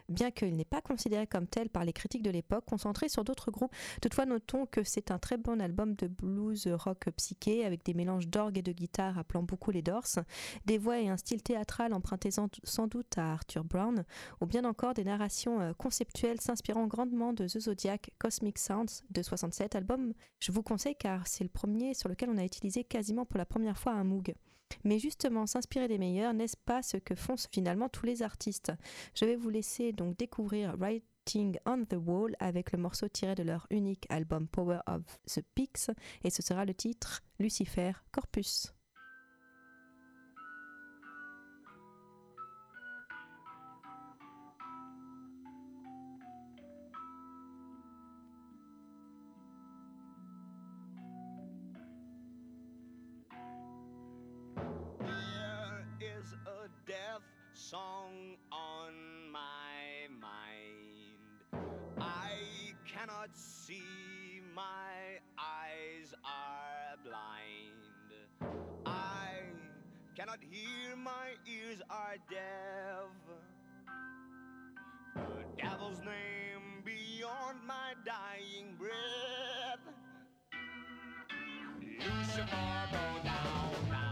bien 0.08 0.32
qu'il 0.32 0.56
n'est 0.56 0.64
pas 0.64 0.80
considéré 0.80 1.28
comme 1.28 1.48
tel 1.48 1.70
par 1.70 1.84
les 1.84 1.92
critiques 1.92 2.24
de 2.24 2.32
l'époque, 2.32 2.64
concentré 2.66 3.10
sur 3.10 3.26
d'autres 3.26 3.52
groupes. 3.52 3.76
Toutefois, 4.02 4.26
notons 4.26 4.66
que 4.66 4.84
c'est 4.86 5.12
un 5.12 5.20
très 5.20 5.38
bon 5.38 5.60
album 5.60 5.96
de 5.96 6.08
blues 6.08 6.66
rock 6.68 7.10
psyché 7.18 7.66
avec 7.66 7.84
des 7.86 7.94
mélanges 7.94 8.30
d'orgue 8.30 8.58
et 8.58 8.62
de 8.62 8.72
guitare 8.72 9.16
rappelant 9.16 9.44
beaucoup 9.44 9.70
les 9.70 9.82
Doors, 9.82 10.20
des 10.66 10.78
voix 10.78 11.00
et 11.00 11.10
un 11.10 11.18
style 11.18 11.44
théâtral 11.44 11.94
emprunté 11.94 12.30
sans 12.32 12.88
doute 12.88 13.18
à 13.18 13.34
Arthur 13.34 13.66
Brown, 13.66 14.06
ou 14.40 14.46
bien 14.46 14.64
encore 14.64 14.94
des 14.94 15.04
narrations 15.04 15.74
conceptuelles 15.78 16.42
s'inspirant 16.42 16.88
grandement 16.88 17.17
de 17.18 17.48
The 17.48 17.60
Zodiac 17.60 18.12
Cosmic 18.20 18.60
Sounds 18.60 19.04
de 19.10 19.24
67 19.24 19.76
album. 19.76 20.14
Je 20.40 20.52
vous 20.52 20.62
conseille 20.62 20.96
car 20.96 21.26
c'est 21.28 21.44
le 21.44 21.50
premier 21.50 21.96
sur 21.96 22.10
lequel 22.10 22.30
on 22.30 22.38
a 22.38 22.44
utilisé 22.44 22.84
quasiment 22.84 23.26
pour 23.26 23.40
la 23.40 23.46
première 23.46 23.78
fois 23.78 23.94
un 23.94 24.04
Moog. 24.04 24.36
Mais 24.84 25.00
justement, 25.00 25.48
s'inspirer 25.48 25.88
des 25.88 25.98
meilleurs, 25.98 26.34
n'est-ce 26.34 26.58
pas 26.58 26.84
ce 26.84 26.98
que 26.98 27.16
font 27.16 27.36
finalement 27.52 27.90
tous 27.90 28.06
les 28.06 28.22
artistes? 28.22 28.72
Je 29.16 29.26
vais 29.26 29.36
vous 29.36 29.50
laisser 29.50 29.94
donc 29.94 30.16
découvrir 30.18 30.76
Writing 30.78 31.58
on 31.66 31.86
the 31.86 31.96
Wall 31.96 32.36
avec 32.40 32.72
le 32.72 32.78
morceau 32.78 33.08
tiré 33.08 33.34
de 33.34 33.44
leur 33.44 33.66
unique 33.72 34.06
album 34.10 34.48
Power 34.48 34.80
of 34.86 35.02
the 35.26 35.42
Peaks, 35.56 35.90
et 36.24 36.30
ce 36.30 36.44
sera 36.44 36.66
le 36.66 36.76
titre 36.76 37.24
Lucifer 37.40 37.94
Corpus. 38.12 38.77
Death 56.86 57.22
song 57.54 58.36
on 58.52 58.94
my 59.32 60.08
mind. 60.20 61.64
I 62.00 62.32
cannot 62.86 63.30
see, 63.34 64.42
my 64.56 65.20
eyes 65.38 66.14
are 66.24 66.98
blind. 67.04 68.52
I 68.86 69.42
cannot 70.16 70.40
hear, 70.50 70.96
my 70.96 71.36
ears 71.46 71.82
are 71.90 72.16
deaf. 72.30 73.10
The 75.16 75.62
devil's 75.62 76.00
name 76.00 76.84
beyond 76.86 77.60
my 77.68 77.94
dying 78.06 78.76
breath. 78.78 79.96
Lucifer, 82.00 82.88
go 82.92 83.24
down, 83.24 84.07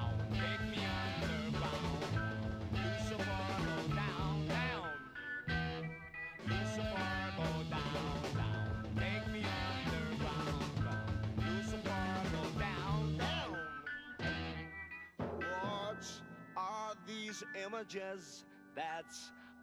these 17.35 17.63
images 17.65 18.45
that 18.75 19.13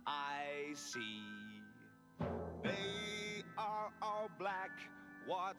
I 0.06 0.74
see? 0.74 1.22
They 2.62 3.44
are 3.56 3.90
all 4.00 4.30
black. 4.38 4.70
What 5.26 5.56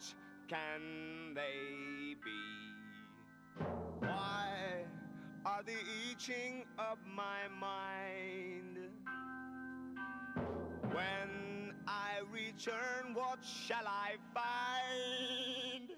can 0.48 1.34
they 1.34 2.16
be? 2.24 3.66
Why 4.00 4.86
are 5.46 5.64
they 5.64 5.78
eating 6.12 6.66
up 6.78 7.00
my 7.08 7.48
mind? 7.60 8.78
When 10.92 11.74
I 11.88 12.20
return, 12.32 13.14
what 13.14 13.40
shall 13.44 13.88
I 13.88 14.16
find? 14.34 15.90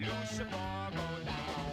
Lucifer, 0.00 0.90
go 0.92 1.24
down, 1.24 1.65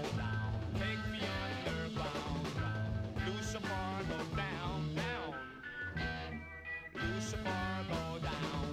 should 7.33 7.45
far 7.45 8.19
down. 8.19 8.72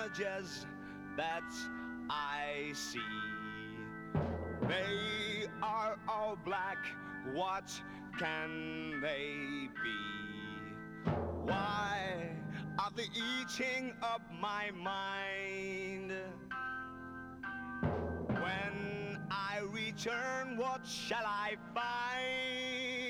Images 0.00 0.66
that 1.16 1.52
I 2.08 2.72
see? 2.72 3.00
They 4.68 5.46
are 5.62 5.98
all 6.08 6.38
black. 6.44 6.78
What 7.34 7.70
can 8.18 9.00
they 9.02 9.68
be? 9.82 11.10
Why 11.44 12.30
are 12.78 12.90
they 12.96 13.08
eating 13.14 13.92
up 14.02 14.22
my 14.40 14.70
mind? 14.70 16.12
When 18.28 19.18
I 19.30 19.60
return, 19.70 20.56
what 20.56 20.86
shall 20.86 21.24
I 21.26 21.56
find? 21.74 23.09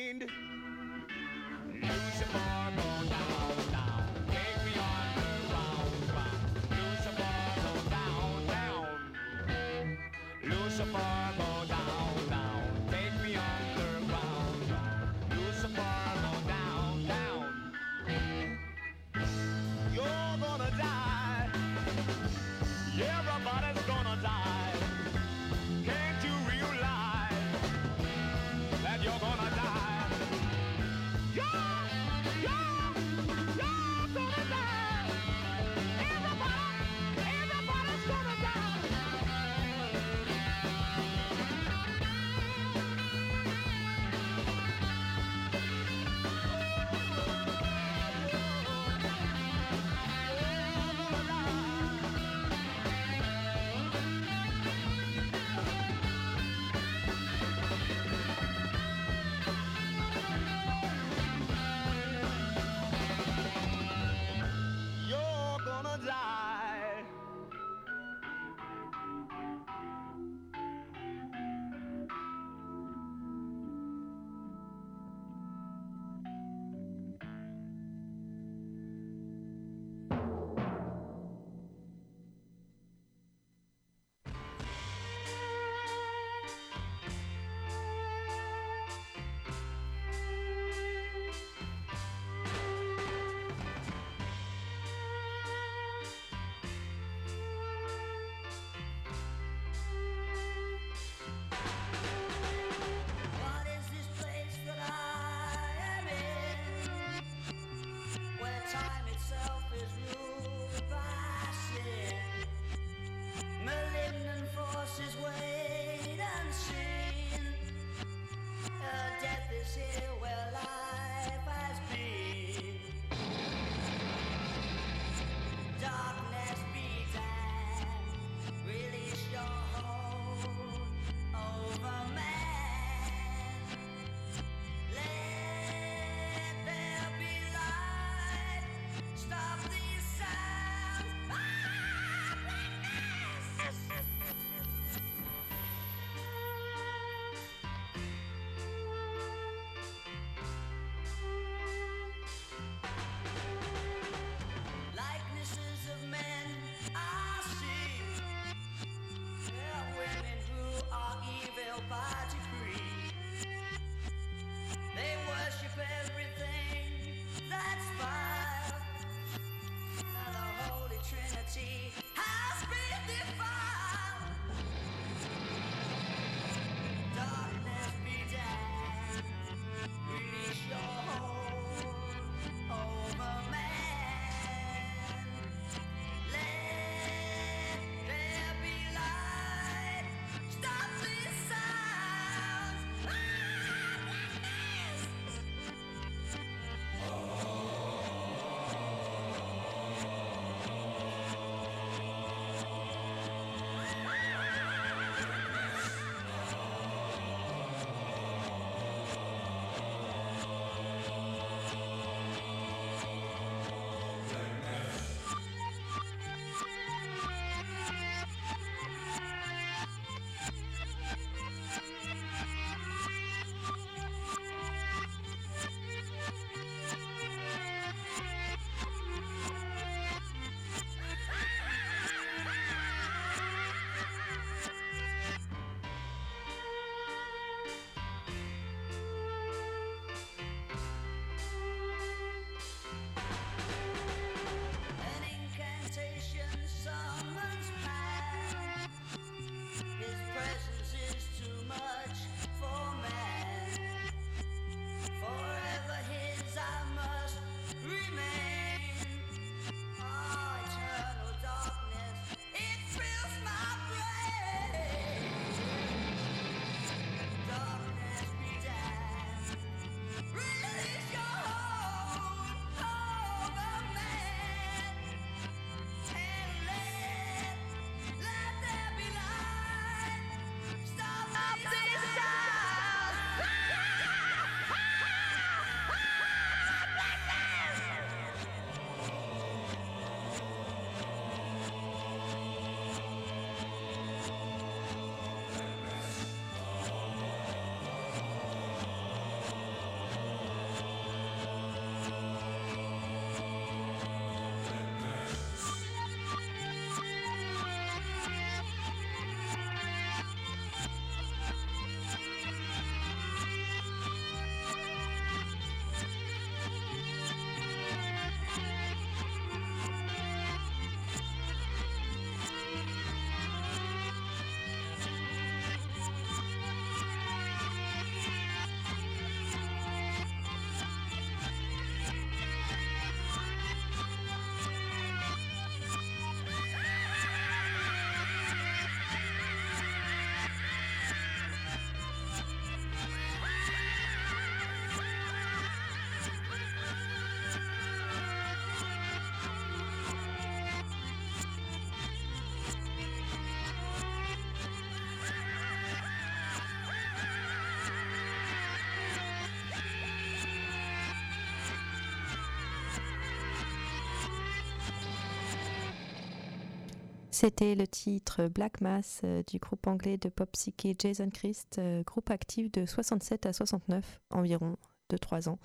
C'était 367.40 367.74
le 367.74 367.86
titre 367.88 368.48
Black 368.48 368.82
Mass 368.82 369.22
euh, 369.24 369.42
du 369.50 369.58
groupe 369.58 369.86
anglais 369.86 370.18
de 370.18 370.28
pop 370.28 370.50
psyché 370.52 370.94
Jason 370.98 371.30
Christ, 371.30 371.76
euh, 371.78 372.02
groupe 372.02 372.28
actif 372.28 372.70
de 372.70 372.84
67 372.84 373.46
à 373.46 373.54
69 373.54 374.20
environ. 374.30 374.76
de 375.08 375.16
3 375.16 375.48
ans. 375.48 375.58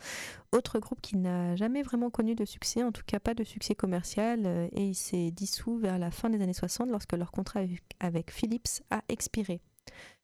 Autre 0.54 0.80
groupe 0.80 1.02
qui 1.02 1.18
n'a 1.18 1.56
jamais 1.56 1.84
vraiment 1.84 2.10
connu 2.10 2.34
de 2.34 2.46
succès, 2.46 2.82
en 2.82 2.92
tout 2.92 3.04
cas 3.06 3.20
pas 3.20 3.36
de 3.36 3.44
succès 3.44 3.76
commercial, 3.76 4.42
euh, 4.46 4.68
et 4.72 4.86
il 4.88 4.96
s'est 4.96 5.30
dissous 5.30 5.78
vers 5.78 6.00
la 6.00 6.10
fin 6.10 6.32
des 6.32 6.42
années 6.42 6.54
60 6.54 6.90
lorsque 6.90 7.14
leur 7.14 7.30
contrat 7.32 7.60
avec- 7.60 7.84
avec 8.00 8.32
Philips 8.32 8.82
a 8.90 9.04
expiré. 9.08 9.62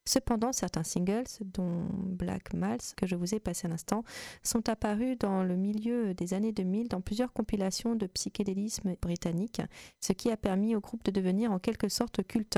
Cependant, 0.08 0.52
certains 0.52 0.84
singles, 0.84 1.28
dont 1.42 1.86
Black 1.92 2.54
Mals, 2.54 2.80
que 2.98 3.06
je 3.06 3.16
vous 3.16 3.36
ai 3.36 3.40
passé 3.40 3.68
à 3.68 3.70
l'instant, 3.70 4.04
sont 4.44 4.68
apparus 4.68 5.18
dans 5.18 5.44
le 5.44 5.56
milieu 5.56 6.14
des 6.14 6.34
années 6.34 6.52
2000 6.52 6.88
dans 6.88 7.02
plusieurs 7.02 7.32
compilations 7.34 7.96
de 7.96 8.08
psychédélisme 8.08 8.96
britannique, 9.02 9.62
ce 10.00 10.14
qui 10.14 10.32
a 10.32 10.38
permis 10.38 10.76
au 10.76 10.80
groupe 10.80 11.04
de 11.04 11.12
devenir 11.12 11.52
en 11.52 11.60
quelque 11.60 11.88
sorte 11.88 12.24
culte. 12.24 12.58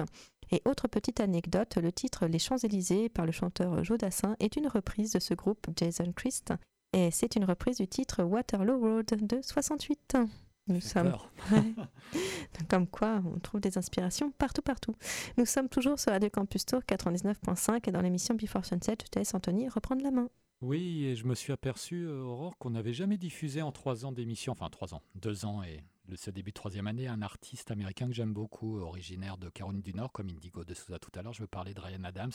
Et 0.51 0.61
autre 0.65 0.87
petite 0.87 1.19
anecdote, 1.19 1.77
le 1.77 1.91
titre 1.91 2.27
Les 2.27 2.39
Champs-Élysées 2.39 3.09
par 3.09 3.25
le 3.25 3.31
chanteur 3.31 3.83
Joe 3.83 3.97
Dassin 3.97 4.35
est 4.39 4.55
une 4.55 4.67
reprise 4.67 5.11
de 5.11 5.19
ce 5.19 5.33
groupe 5.33 5.67
Jason 5.75 6.11
Christ, 6.15 6.53
et 6.93 7.09
c'est 7.11 7.35
une 7.35 7.45
reprise 7.45 7.77
du 7.77 7.87
titre 7.87 8.23
Waterloo 8.23 8.79
Road 8.79 9.05
de 9.05 9.41
68. 9.41 10.17
Nous 10.67 10.81
sommes. 10.81 11.13
Comme 12.69 12.87
quoi, 12.87 13.21
on 13.25 13.39
trouve 13.39 13.59
des 13.59 13.77
inspirations 13.77 14.31
partout, 14.31 14.61
partout. 14.61 14.95
Nous 15.37 15.45
sommes 15.45 15.67
toujours 15.67 15.99
sur 15.99 16.11
Radio 16.11 16.29
Campus 16.29 16.65
Tour 16.65 16.81
99.5 16.87 17.87
et 17.87 17.91
dans 17.91 18.01
l'émission 18.01 18.35
Before 18.35 18.63
Sunset, 18.63 18.97
je 19.03 19.09
te 19.09 19.19
laisse 19.19 19.33
Anthony 19.33 19.67
reprendre 19.67 20.03
la 20.03 20.11
main. 20.11 20.29
Oui, 20.61 21.03
et 21.05 21.17
je 21.17 21.25
me 21.25 21.35
suis 21.35 21.51
aperçu, 21.51 22.05
euh, 22.05 22.21
Aurore, 22.21 22.57
qu'on 22.57 22.69
n'avait 22.69 22.93
jamais 22.93 23.17
diffusé 23.17 23.61
en 23.61 23.73
trois 23.73 24.05
ans 24.05 24.13
d'émission, 24.13 24.53
enfin 24.53 24.69
trois 24.69 24.93
ans, 24.93 25.01
deux 25.15 25.43
ans 25.43 25.61
et 25.63 25.83
le, 26.07 26.15
ce 26.15 26.29
début 26.29 26.51
de 26.51 26.55
troisième 26.55 26.87
année, 26.87 27.07
un 27.07 27.21
artiste 27.21 27.71
américain 27.71 28.07
que 28.07 28.13
j'aime 28.13 28.33
beaucoup, 28.33 28.79
originaire 28.79 29.37
de 29.37 29.49
Caroline 29.49 29.81
du 29.81 29.93
Nord, 29.93 30.11
comme 30.11 30.29
Indigo 30.29 30.63
de 30.63 30.73
Souza 30.73 30.99
tout 30.99 31.11
à 31.15 31.21
l'heure. 31.21 31.33
Je 31.33 31.41
veux 31.41 31.47
parler 31.47 31.73
de 31.73 31.79
Ryan 31.79 32.03
Adams. 32.03 32.31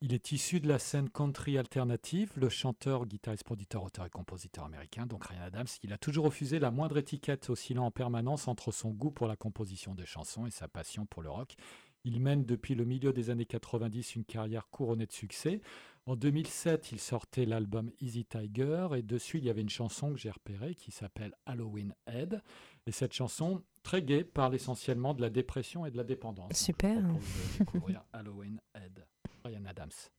Il 0.00 0.12
est 0.12 0.32
issu 0.32 0.60
de 0.60 0.68
la 0.68 0.78
scène 0.78 1.08
country 1.08 1.58
alternative, 1.58 2.32
le 2.36 2.48
chanteur, 2.48 3.06
guitariste, 3.06 3.44
producteur, 3.44 3.84
auteur 3.84 4.06
et 4.06 4.10
compositeur 4.10 4.64
américain, 4.64 5.06
donc 5.06 5.24
Ryan 5.24 5.42
Adams. 5.42 5.66
Il 5.82 5.92
a 5.92 5.98
toujours 5.98 6.24
refusé 6.24 6.58
la 6.58 6.70
moindre 6.70 6.98
étiquette, 6.98 7.48
oscillant 7.50 7.84
en 7.84 7.90
permanence 7.90 8.48
entre 8.48 8.72
son 8.72 8.90
goût 8.90 9.10
pour 9.10 9.28
la 9.28 9.36
composition 9.36 9.94
de 9.94 10.04
chansons 10.04 10.46
et 10.46 10.50
sa 10.50 10.68
passion 10.68 11.06
pour 11.06 11.22
le 11.22 11.30
rock. 11.30 11.56
Il 12.04 12.20
mène 12.20 12.44
depuis 12.44 12.74
le 12.74 12.84
milieu 12.84 13.12
des 13.12 13.30
années 13.30 13.46
90 13.46 14.16
une 14.16 14.24
carrière 14.24 14.68
couronnée 14.70 15.06
de 15.06 15.12
succès. 15.12 15.60
En 16.04 16.16
2007, 16.16 16.90
il 16.90 16.98
sortait 16.98 17.46
l'album 17.46 17.92
Easy 18.00 18.24
Tiger 18.24 18.88
et 18.96 19.02
dessus, 19.02 19.38
il 19.38 19.44
y 19.44 19.50
avait 19.50 19.60
une 19.60 19.68
chanson 19.68 20.12
que 20.12 20.18
j'ai 20.18 20.30
repérée 20.30 20.74
qui 20.74 20.90
s'appelle 20.90 21.32
Halloween 21.46 21.94
Head. 22.08 22.42
Et 22.86 22.92
cette 22.92 23.12
chanson, 23.12 23.62
très 23.82 24.02
gaie, 24.02 24.24
parle 24.24 24.54
essentiellement 24.54 25.14
de 25.14 25.20
la 25.22 25.30
dépression 25.30 25.86
et 25.86 25.90
de 25.90 25.96
la 25.96 26.04
dépendance. 26.04 26.48
Donc, 26.48 26.56
Super. 26.56 27.00
Je 27.00 27.06
propose 27.06 27.52
de 27.52 27.58
découvrir 27.58 28.04
Halloween 28.12 28.58
Head. 28.74 29.06
Ryan 29.44 29.64
Adams. 29.66 30.10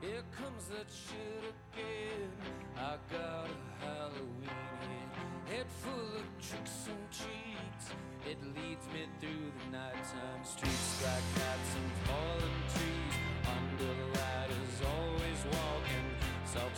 Here 0.00 0.22
comes 0.36 0.68
that 0.68 0.90
shit 0.90 1.54
again. 1.72 2.30
I 2.76 2.98
got 3.10 3.48
a 3.48 3.84
Halloween 3.84 4.50
head, 4.80 5.56
head 5.56 5.66
full 5.80 6.18
of 6.18 6.26
tricks 6.42 6.88
and 6.88 7.10
cheats. 7.10 7.94
It 8.28 8.38
leads 8.42 8.86
me 8.88 9.08
through 9.20 9.52
the 9.56 9.70
nighttime 9.72 10.42
streets, 10.44 11.02
like 11.02 11.24
nights 11.40 11.72
and 11.78 11.90
fallen 12.04 12.54
trees. 12.74 13.14
Under 13.48 13.94
the 13.94 14.18
light 14.18 14.50
is 14.50 14.82
always 14.84 15.40
walking. 15.56 16.06
Salt 16.44 16.76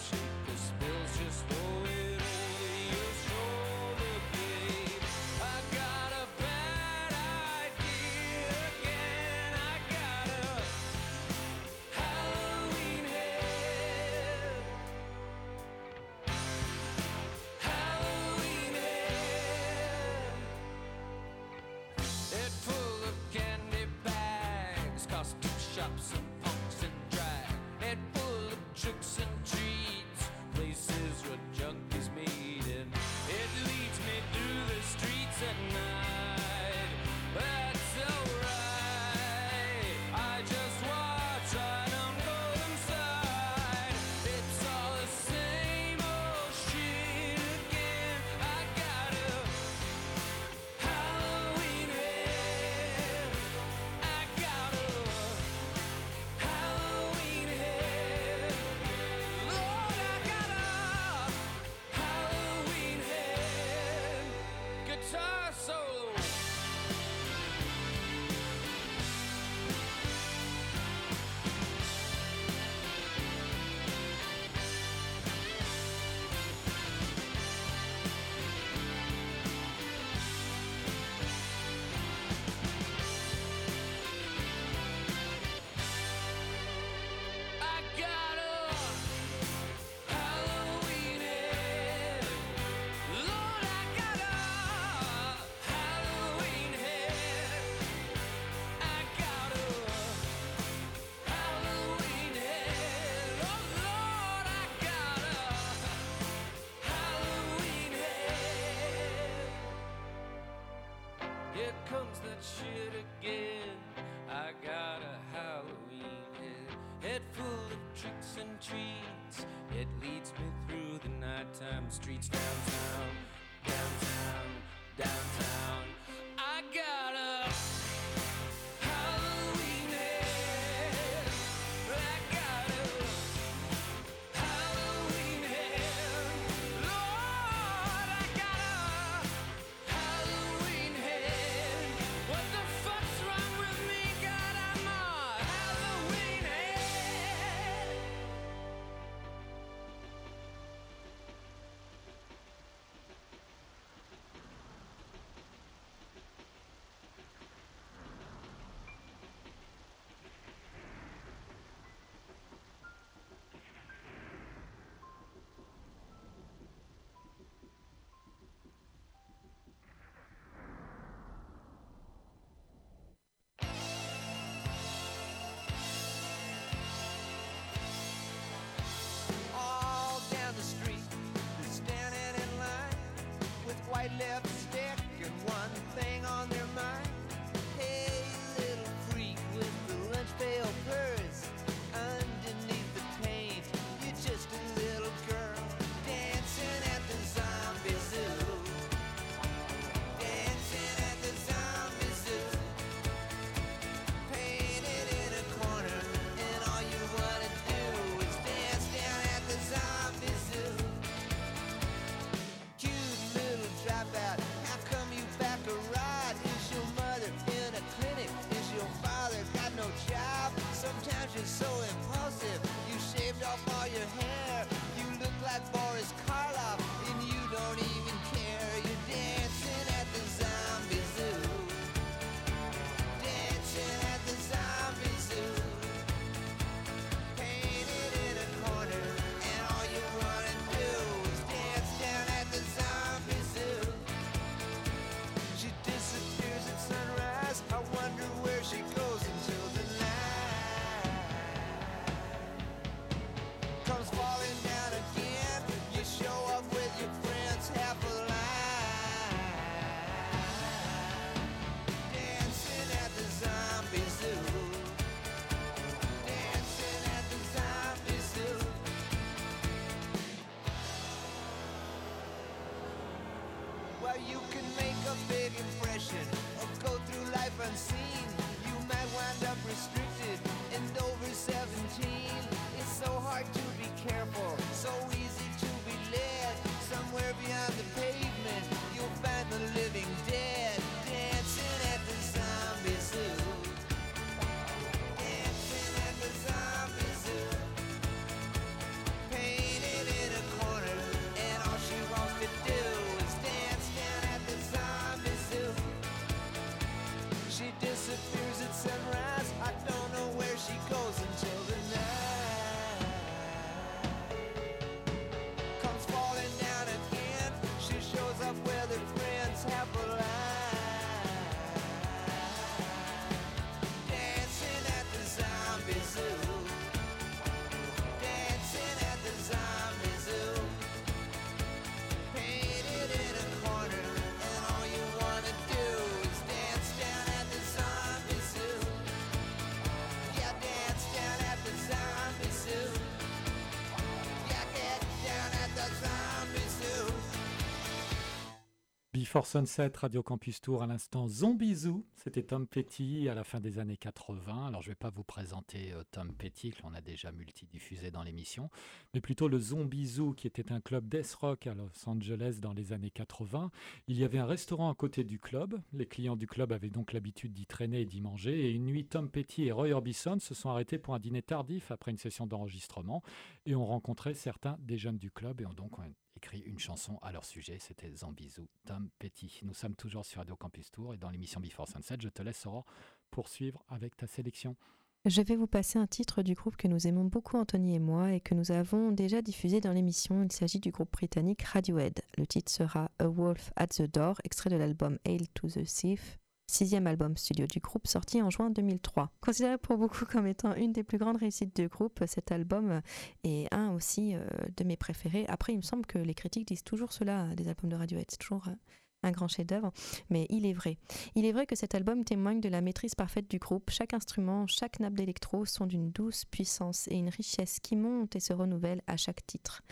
Before 349.27 349.45
Sunset, 349.45 349.91
Radio 349.97 350.23
Campus 350.23 350.61
Tour, 350.61 350.85
à 350.85 350.87
l'instant 350.87 351.27
Zombie 351.27 351.75
Zoo. 351.75 352.07
C'était 352.15 352.45
Tom 352.45 352.69
Petty 352.69 353.29
à 353.29 353.35
la 353.35 353.43
fin 353.43 353.59
des 353.59 353.81
années 353.81 353.97
80. 353.97 354.69
Alors, 354.69 354.83
je 354.83 354.87
ne 354.89 354.93
vais 354.93 354.97
pas 354.97 355.11
vous 355.11 355.25
présenter 355.25 355.93
euh, 355.93 356.05
Tom 356.13 356.33
Petty, 356.33 356.71
que 356.71 356.81
l'on 356.85 356.95
a 356.95 357.01
déjà 357.01 357.33
multidiffusé 357.33 358.13
dans 358.13 358.23
l'émission, 358.23 358.71
mais 359.13 359.21
plutôt 359.21 359.49
le 359.49 359.59
Zombie 359.59 360.07
Zoo, 360.07 360.33
qui 360.33 360.47
était 360.47 360.71
un 360.71 360.81
club 360.81 361.09
death 361.09 361.33
rock 361.41 361.67
à 361.67 361.75
Los 361.75 362.09
Angeles 362.09 362.59
dans 362.63 362.73
les 362.73 362.93
années 362.93 363.11
80. 363.11 363.73
Il 364.07 364.17
y 364.17 364.23
avait 364.23 364.39
un 364.39 364.47
restaurant 364.47 364.93
à 364.93 364.95
côté 364.95 365.25
du 365.25 365.41
club. 365.41 365.83
Les 365.93 366.07
clients 366.07 366.37
du 366.37 366.47
club 366.47 366.71
avaient 366.71 366.89
donc 366.89 367.13
l'habitude 367.13 367.53
d'y 367.53 367.67
traîner 367.67 368.03
et 368.03 368.07
d'y 368.07 368.21
manger. 368.21 368.69
Et 368.69 368.71
une 368.71 368.85
nuit, 368.85 369.07
Tom 369.07 369.29
Petty 369.29 369.65
et 369.65 369.73
Roy 369.73 369.91
Orbison 369.91 370.39
se 370.39 370.55
sont 370.55 370.71
arrêtés 370.71 370.99
pour 370.99 371.17
un 371.17 371.19
dîner 371.19 371.43
tardif 371.43 371.91
après 371.91 372.13
une 372.13 372.19
session 372.19 372.47
d'enregistrement 372.47 373.25
et 373.67 373.75
ont 373.75 373.87
rencontré 373.87 374.35
certains 374.35 374.79
des 374.79 374.99
jeunes 374.99 375.19
du 375.19 375.33
club 375.33 375.61
et 375.61 375.67
ont 375.67 375.75
donc 375.75 375.99
écrit 376.37 376.61
une 376.61 376.79
chanson 376.79 377.19
à 377.23 377.33
leur 377.33 377.45
sujet. 377.45 377.79
C'était 377.81 378.13
Zambizou, 378.15 378.69
Tom 378.85 379.09
Petty. 379.19 379.61
Nous 379.63 379.75
sommes 379.75 379.97
toujours 379.97 380.25
sur 380.25 380.39
Radio 380.39 380.57
Campus 380.57 380.91
Tour 380.91 381.15
et 381.15 381.17
dans 381.17 381.31
l'émission 381.31 381.61
Before 381.61 381.89
Sunset, 381.89 382.17
je 382.21 382.29
te 382.29 382.43
laisse 382.43 382.67
Aurore, 382.67 382.85
poursuivre 383.31 383.85
avec 383.89 384.17
ta 384.17 384.27
sélection. 384.27 384.77
Je 385.25 385.43
vais 385.43 385.57
vous 385.57 385.67
passer 385.67 385.99
un 385.99 386.07
titre 386.07 386.43
du 386.43 386.55
groupe 386.55 386.77
que 386.77 386.87
nous 386.87 387.09
aimons 387.09 387.25
beaucoup, 387.25 387.57
Anthony 387.57 387.97
et 387.97 387.99
moi, 387.99 388.33
et 388.33 388.41
que 388.41 388.55
nous 388.55 388.71
avons 388.71 389.11
déjà 389.11 389.43
diffusé 389.43 389.81
dans 389.81 389.93
l'émission. 389.93 390.45
Il 390.45 390.53
s'agit 390.53 390.79
du 390.79 390.93
groupe 390.93 391.11
britannique 391.11 391.63
Radiohead. 391.63 392.21
Le 392.39 392.47
titre 392.47 392.71
sera 392.71 393.11
A 393.19 393.27
Wolf 393.27 393.73
at 393.75 393.89
the 393.89 394.03
Door, 394.03 394.37
extrait 394.45 394.71
de 394.71 394.77
l'album 394.77 395.19
Hail 395.25 395.49
to 395.49 395.69
the 395.69 395.85
Thief, 395.85 396.39
sixième 396.67 397.07
album 397.07 397.37
studio 397.37 397.67
du 397.67 397.81
groupe 397.81 398.07
sorti 398.07 398.43
en 398.43 398.51
juin 398.51 398.71
2003. 398.71 399.31
Considéré 399.41 399.79
pour 399.79 399.97
beaucoup 399.97 400.25
comme 400.25 400.47
étant 400.47 400.75
une 400.75 400.93
des 400.93 401.03
plus 401.03 401.19
grandes 401.19 401.37
réussites 401.37 401.75
du 401.77 401.89
groupe, 401.89 402.23
cet 402.27 402.53
album 402.53 403.01
est 403.45 403.73
un 403.73 403.91
aussi 403.93 404.35
euh, 404.35 404.45
de 404.77 404.85
mes 404.85 404.97
préférés. 404.97 405.47
Après, 405.49 405.73
il 405.73 405.77
me 405.77 405.83
semble 405.83 406.07
que 406.07 406.19
les 406.19 406.35
critiques 406.35 406.69
disent 406.69 406.85
toujours 406.85 407.13
cela 407.13 407.47
des 407.55 407.69
albums 407.69 407.91
de 407.91 407.97
Radiohead. 407.97 408.27
C'est 408.31 408.39
toujours 408.39 408.67
euh, 408.69 408.75
un 409.23 409.31
grand 409.31 409.49
chef-d'œuvre, 409.49 409.93
mais 410.31 410.47
il 410.51 410.67
est 410.67 410.73
vrai. 410.73 410.99
Il 411.35 411.45
est 411.45 411.53
vrai 411.53 411.67
que 411.67 411.77
cet 411.77 411.95
album 411.95 412.25
témoigne 412.25 412.61
de 412.61 412.69
la 412.69 412.81
maîtrise 412.81 413.15
parfaite 413.15 413.51
du 413.51 413.59
groupe. 413.59 413.91
Chaque 413.91 414.15
instrument, 414.15 414.67
chaque 414.67 415.01
nappe 415.01 415.15
d'électro 415.15 415.65
sont 415.65 415.87
d'une 415.87 416.11
douce 416.11 416.45
puissance 416.45 417.09
et 417.09 417.17
une 417.17 417.29
richesse 417.29 417.81
qui 417.81 417.97
monte 417.97 418.37
et 418.37 418.41
se 418.41 418.53
renouvelle 418.53 419.03
à 419.07 419.17
chaque 419.17 419.47
titre. 419.47 419.83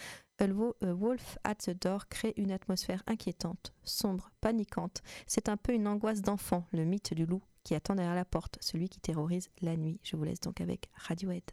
A 0.40 0.44
A 0.44 0.92
Wolf 0.92 1.38
at 1.44 1.54
the 1.54 1.70
Door 1.70 2.08
crée 2.08 2.34
une 2.36 2.50
atmosphère 2.50 3.02
inquiétante, 3.06 3.72
sombre, 3.84 4.30
paniquante. 4.40 5.02
C'est 5.26 5.48
un 5.48 5.56
peu 5.56 5.72
une 5.72 5.86
angoisse 5.86 6.22
d'enfant, 6.22 6.66
le 6.72 6.84
mythe 6.84 7.14
du 7.14 7.24
loup 7.24 7.42
qui 7.62 7.74
attend 7.74 7.94
derrière 7.94 8.14
la 8.14 8.24
porte, 8.24 8.58
celui 8.60 8.88
qui 8.88 9.00
terrorise 9.00 9.48
la 9.60 9.76
nuit. 9.76 10.00
Je 10.02 10.16
vous 10.16 10.24
laisse 10.24 10.40
donc 10.40 10.60
avec 10.60 10.90
Radiohead. 10.94 11.44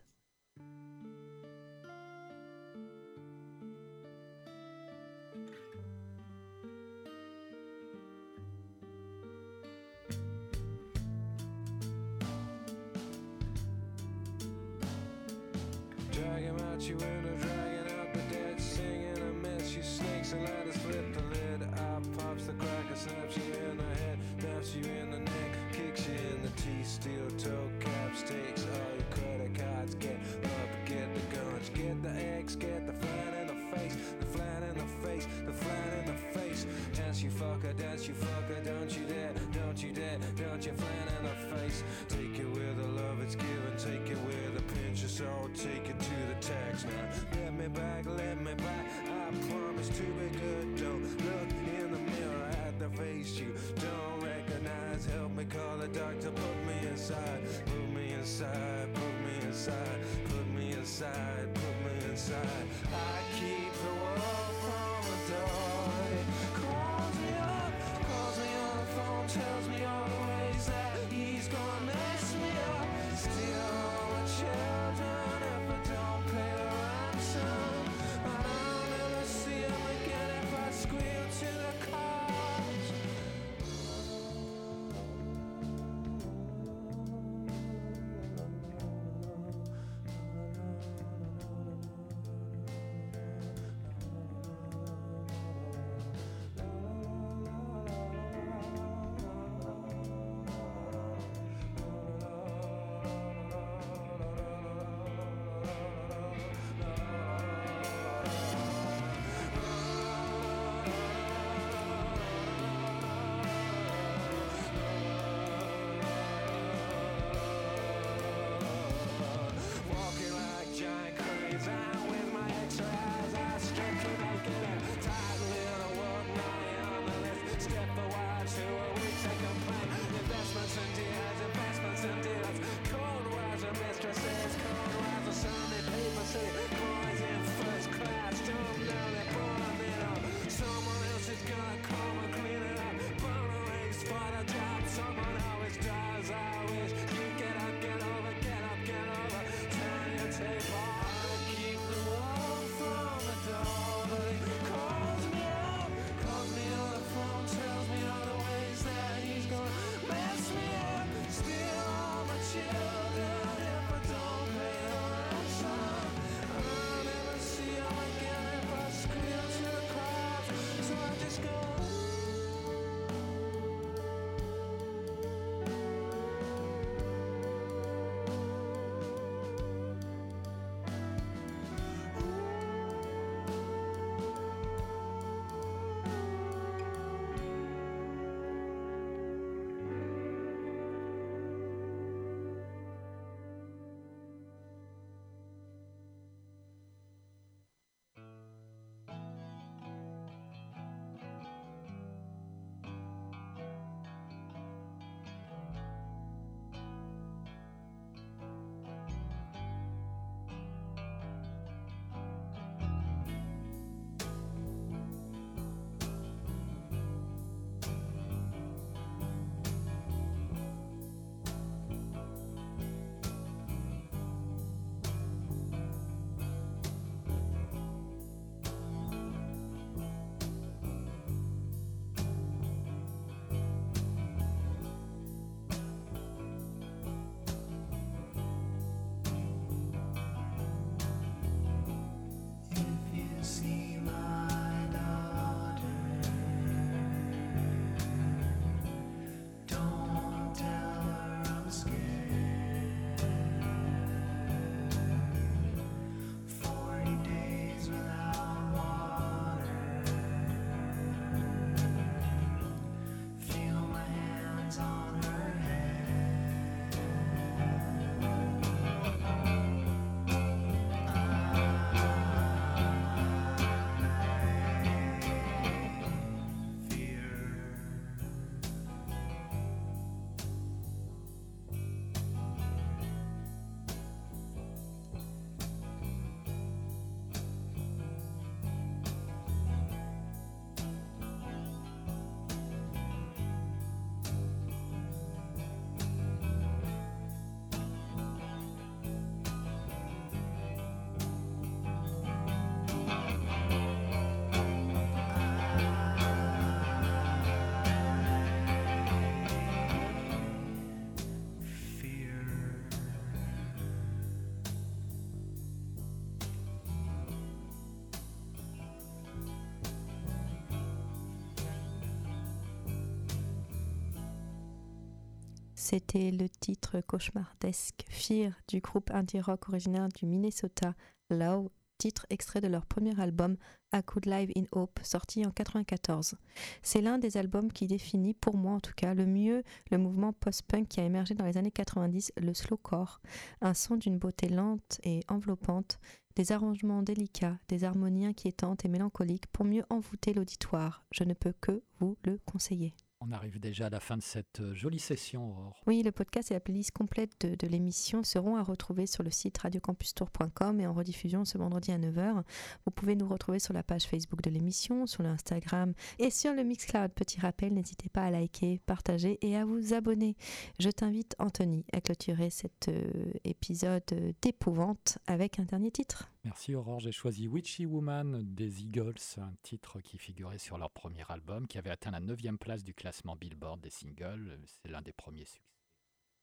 C'était 325.91 326.31
le 326.31 326.47
titre 326.47 327.01
cauchemardesque 327.01 328.05
Fear 328.07 328.53
du 328.69 328.79
groupe 328.79 329.11
indie 329.11 329.41
rock 329.41 329.67
originaire 329.67 330.07
du 330.07 330.25
Minnesota, 330.25 330.95
Love, 331.29 331.67
titre 331.97 332.25
extrait 332.29 332.61
de 332.61 332.69
leur 332.69 332.85
premier 332.85 333.19
album 333.19 333.57
A 333.91 334.01
Good 334.01 334.25
Live 334.25 334.53
in 334.55 334.63
Hope, 334.71 335.01
sorti 335.03 335.45
en 335.45 335.51
94. 335.51 336.35
C'est 336.81 337.01
l'un 337.01 337.17
des 337.17 337.35
albums 337.35 337.73
qui 337.73 337.87
définit, 337.87 338.33
pour 338.33 338.55
moi 338.55 338.71
en 338.71 338.79
tout 338.79 338.93
cas, 338.95 339.13
le 339.13 339.25
mieux 339.25 339.63
le 339.89 339.97
mouvement 339.97 340.31
post-punk 340.31 340.87
qui 340.87 341.01
a 341.01 341.03
émergé 341.03 341.33
dans 341.33 341.45
les 341.45 341.57
années 341.57 341.71
90, 341.71 342.31
le 342.37 342.53
slowcore, 342.53 343.19
un 343.59 343.73
son 343.73 343.97
d'une 343.97 344.17
beauté 344.17 344.47
lente 344.47 345.01
et 345.03 345.19
enveloppante, 345.27 345.99
des 346.37 346.53
arrangements 346.53 347.03
délicats, 347.03 347.57
des 347.67 347.83
harmonies 347.83 348.27
inquiétantes 348.27 348.85
et 348.85 348.87
mélancoliques 348.87 349.47
pour 349.47 349.65
mieux 349.65 349.83
envoûter 349.89 350.31
l'auditoire. 350.33 351.03
Je 351.11 351.25
ne 351.25 351.33
peux 351.33 351.53
que 351.59 351.83
vous 351.99 352.17
le 352.23 352.39
conseiller. 352.45 352.95
On 353.23 353.31
arrive 353.31 353.59
déjà 353.59 353.85
à 353.85 353.89
la 353.91 353.99
fin 353.99 354.17
de 354.17 354.23
cette 354.23 354.61
euh, 354.61 354.73
jolie 354.73 354.97
session, 354.97 355.51
Aurore. 355.51 355.79
Oui, 355.85 356.01
le 356.01 356.11
podcast 356.11 356.49
et 356.49 356.55
la 356.55 356.59
playlist 356.59 356.89
complète 356.89 357.45
de, 357.45 357.67
l'émission 357.67 358.23
seront 358.23 358.55
à 358.55 358.63
retrouver 358.63 359.05
sur 359.05 359.21
le 359.21 359.29
site 359.29 359.59
radiocampustour.com 359.59 360.81
et 360.81 360.87
en 360.87 360.93
rediffusion 360.93 361.45
ce 361.45 361.59
vendredi 361.59 361.91
à 361.91 361.99
9h. 361.99 362.41
Vous 362.83 362.91
pouvez 362.91 363.15
nous 363.15 363.27
retrouver 363.27 363.59
sur 363.59 363.75
la 363.75 363.83
page 363.83 364.05
Facebook 364.05 364.41
de 364.41 364.49
l'émission, 364.49 365.05
sur 365.05 365.21
l'Instagram 365.21 365.93
et 366.17 366.31
sur 366.31 366.55
le 366.55 366.63
Mixcloud. 366.63 367.11
Petit 367.13 367.39
rappel, 367.39 367.75
n'hésitez 367.75 368.09
pas 368.09 368.23
à 368.23 368.31
liker, 368.31 368.79
partager 368.87 369.37
et 369.43 369.55
à 369.55 369.65
vous 369.65 369.93
abonner. 369.93 370.35
Je 370.79 370.89
t'invite, 370.89 371.35
Anthony, 371.37 371.85
à 371.93 372.01
clôturer 372.01 372.49
cet 372.49 372.87
euh, 372.87 373.03
épisode 373.43 374.01
euh, 374.13 374.31
d'épouvante 374.41 375.19
avec 375.27 375.59
un 375.59 375.65
dernier 375.65 375.91
titre. 375.91 376.30
Merci 376.43 376.73
Aurore, 376.73 376.99
j'ai 376.99 377.11
choisi 377.11 377.47
Witchy 377.47 377.85
Woman 377.85 378.41
des 378.55 378.83
Eagles, 378.83 379.19
un 379.37 379.53
titre 379.61 379.99
qui 379.99 380.17
figurait 380.17 380.57
sur 380.57 380.79
leur 380.79 380.89
premier 380.89 381.23
album, 381.29 381.67
qui 381.67 381.77
avait 381.77 381.91
atteint 381.91 382.09
la 382.09 382.19
9 382.19 382.39
place 382.59 382.83
du 382.83 382.95
classement 382.95 383.35
Billboard 383.35 383.79
des 383.79 383.91
singles. 383.91 384.57
C'est 384.65 384.89
l'un 384.89 385.03
des 385.03 385.13
premiers 385.13 385.45
succès 385.45 385.61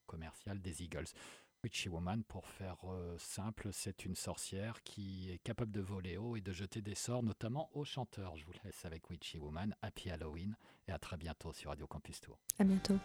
commerciaux 0.09 0.55
des 0.55 0.83
Eagles. 0.83 1.07
Witchy 1.63 1.89
Woman, 1.89 2.23
pour 2.25 2.47
faire 2.47 2.77
euh, 2.85 3.17
simple, 3.19 3.69
c'est 3.73 4.05
une 4.05 4.15
sorcière 4.15 4.83
qui 4.85 5.31
est 5.31 5.39
capable 5.39 5.73
de 5.73 5.81
voler 5.81 6.17
haut 6.17 6.37
et 6.37 6.41
de 6.41 6.53
jeter 6.53 6.81
des 6.81 6.95
sorts, 6.95 7.23
notamment 7.23 7.69
aux 7.73 7.85
chanteurs. 7.85 8.37
Je 8.37 8.45
vous 8.45 8.53
laisse 8.65 8.85
avec 8.85 9.11
Witchy 9.11 9.39
Woman, 9.39 9.75
Happy 9.83 10.11
Halloween, 10.11 10.57
et 10.87 10.93
à 10.93 10.99
très 10.99 11.17
bientôt 11.17 11.53
sur 11.53 11.71
Radio 11.71 11.87
Campus 11.87 12.21
Tour. 12.21 12.39
À 12.59 12.65
bientôt. 12.65 12.99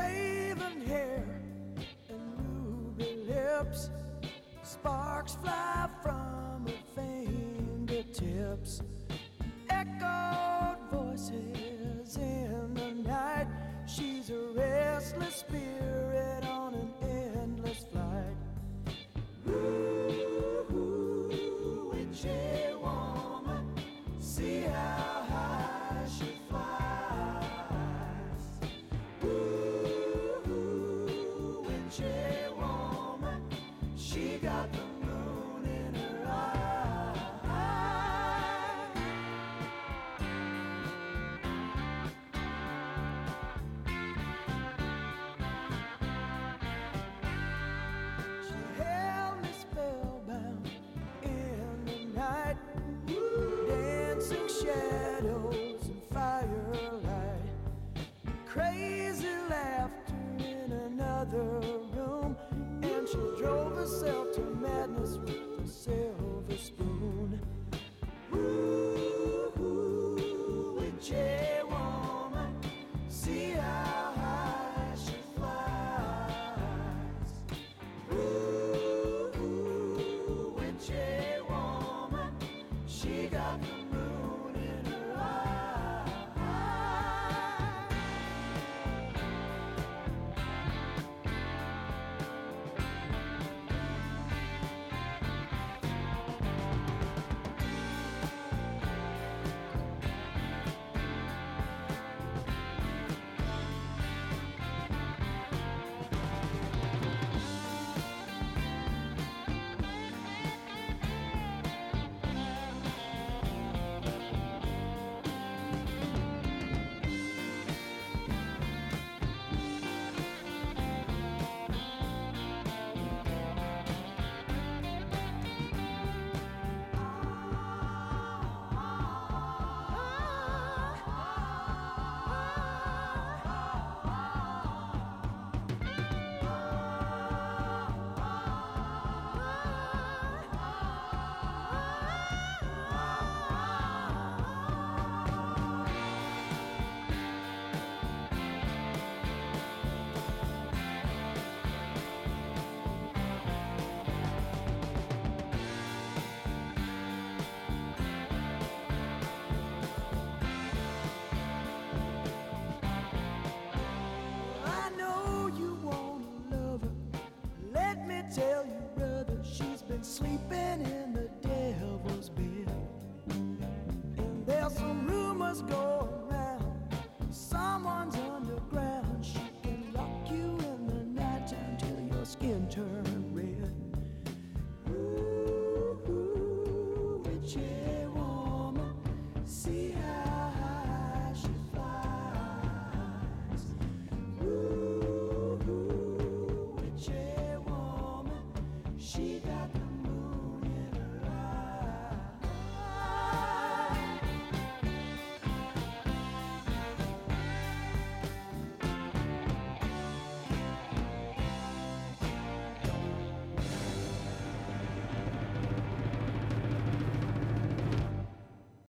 Raven 0.00 0.80
hair 0.86 1.24
and 2.08 2.20
ruby 2.38 3.16
lips. 3.28 3.90
Sparks 4.62 5.34
fly 5.42 5.69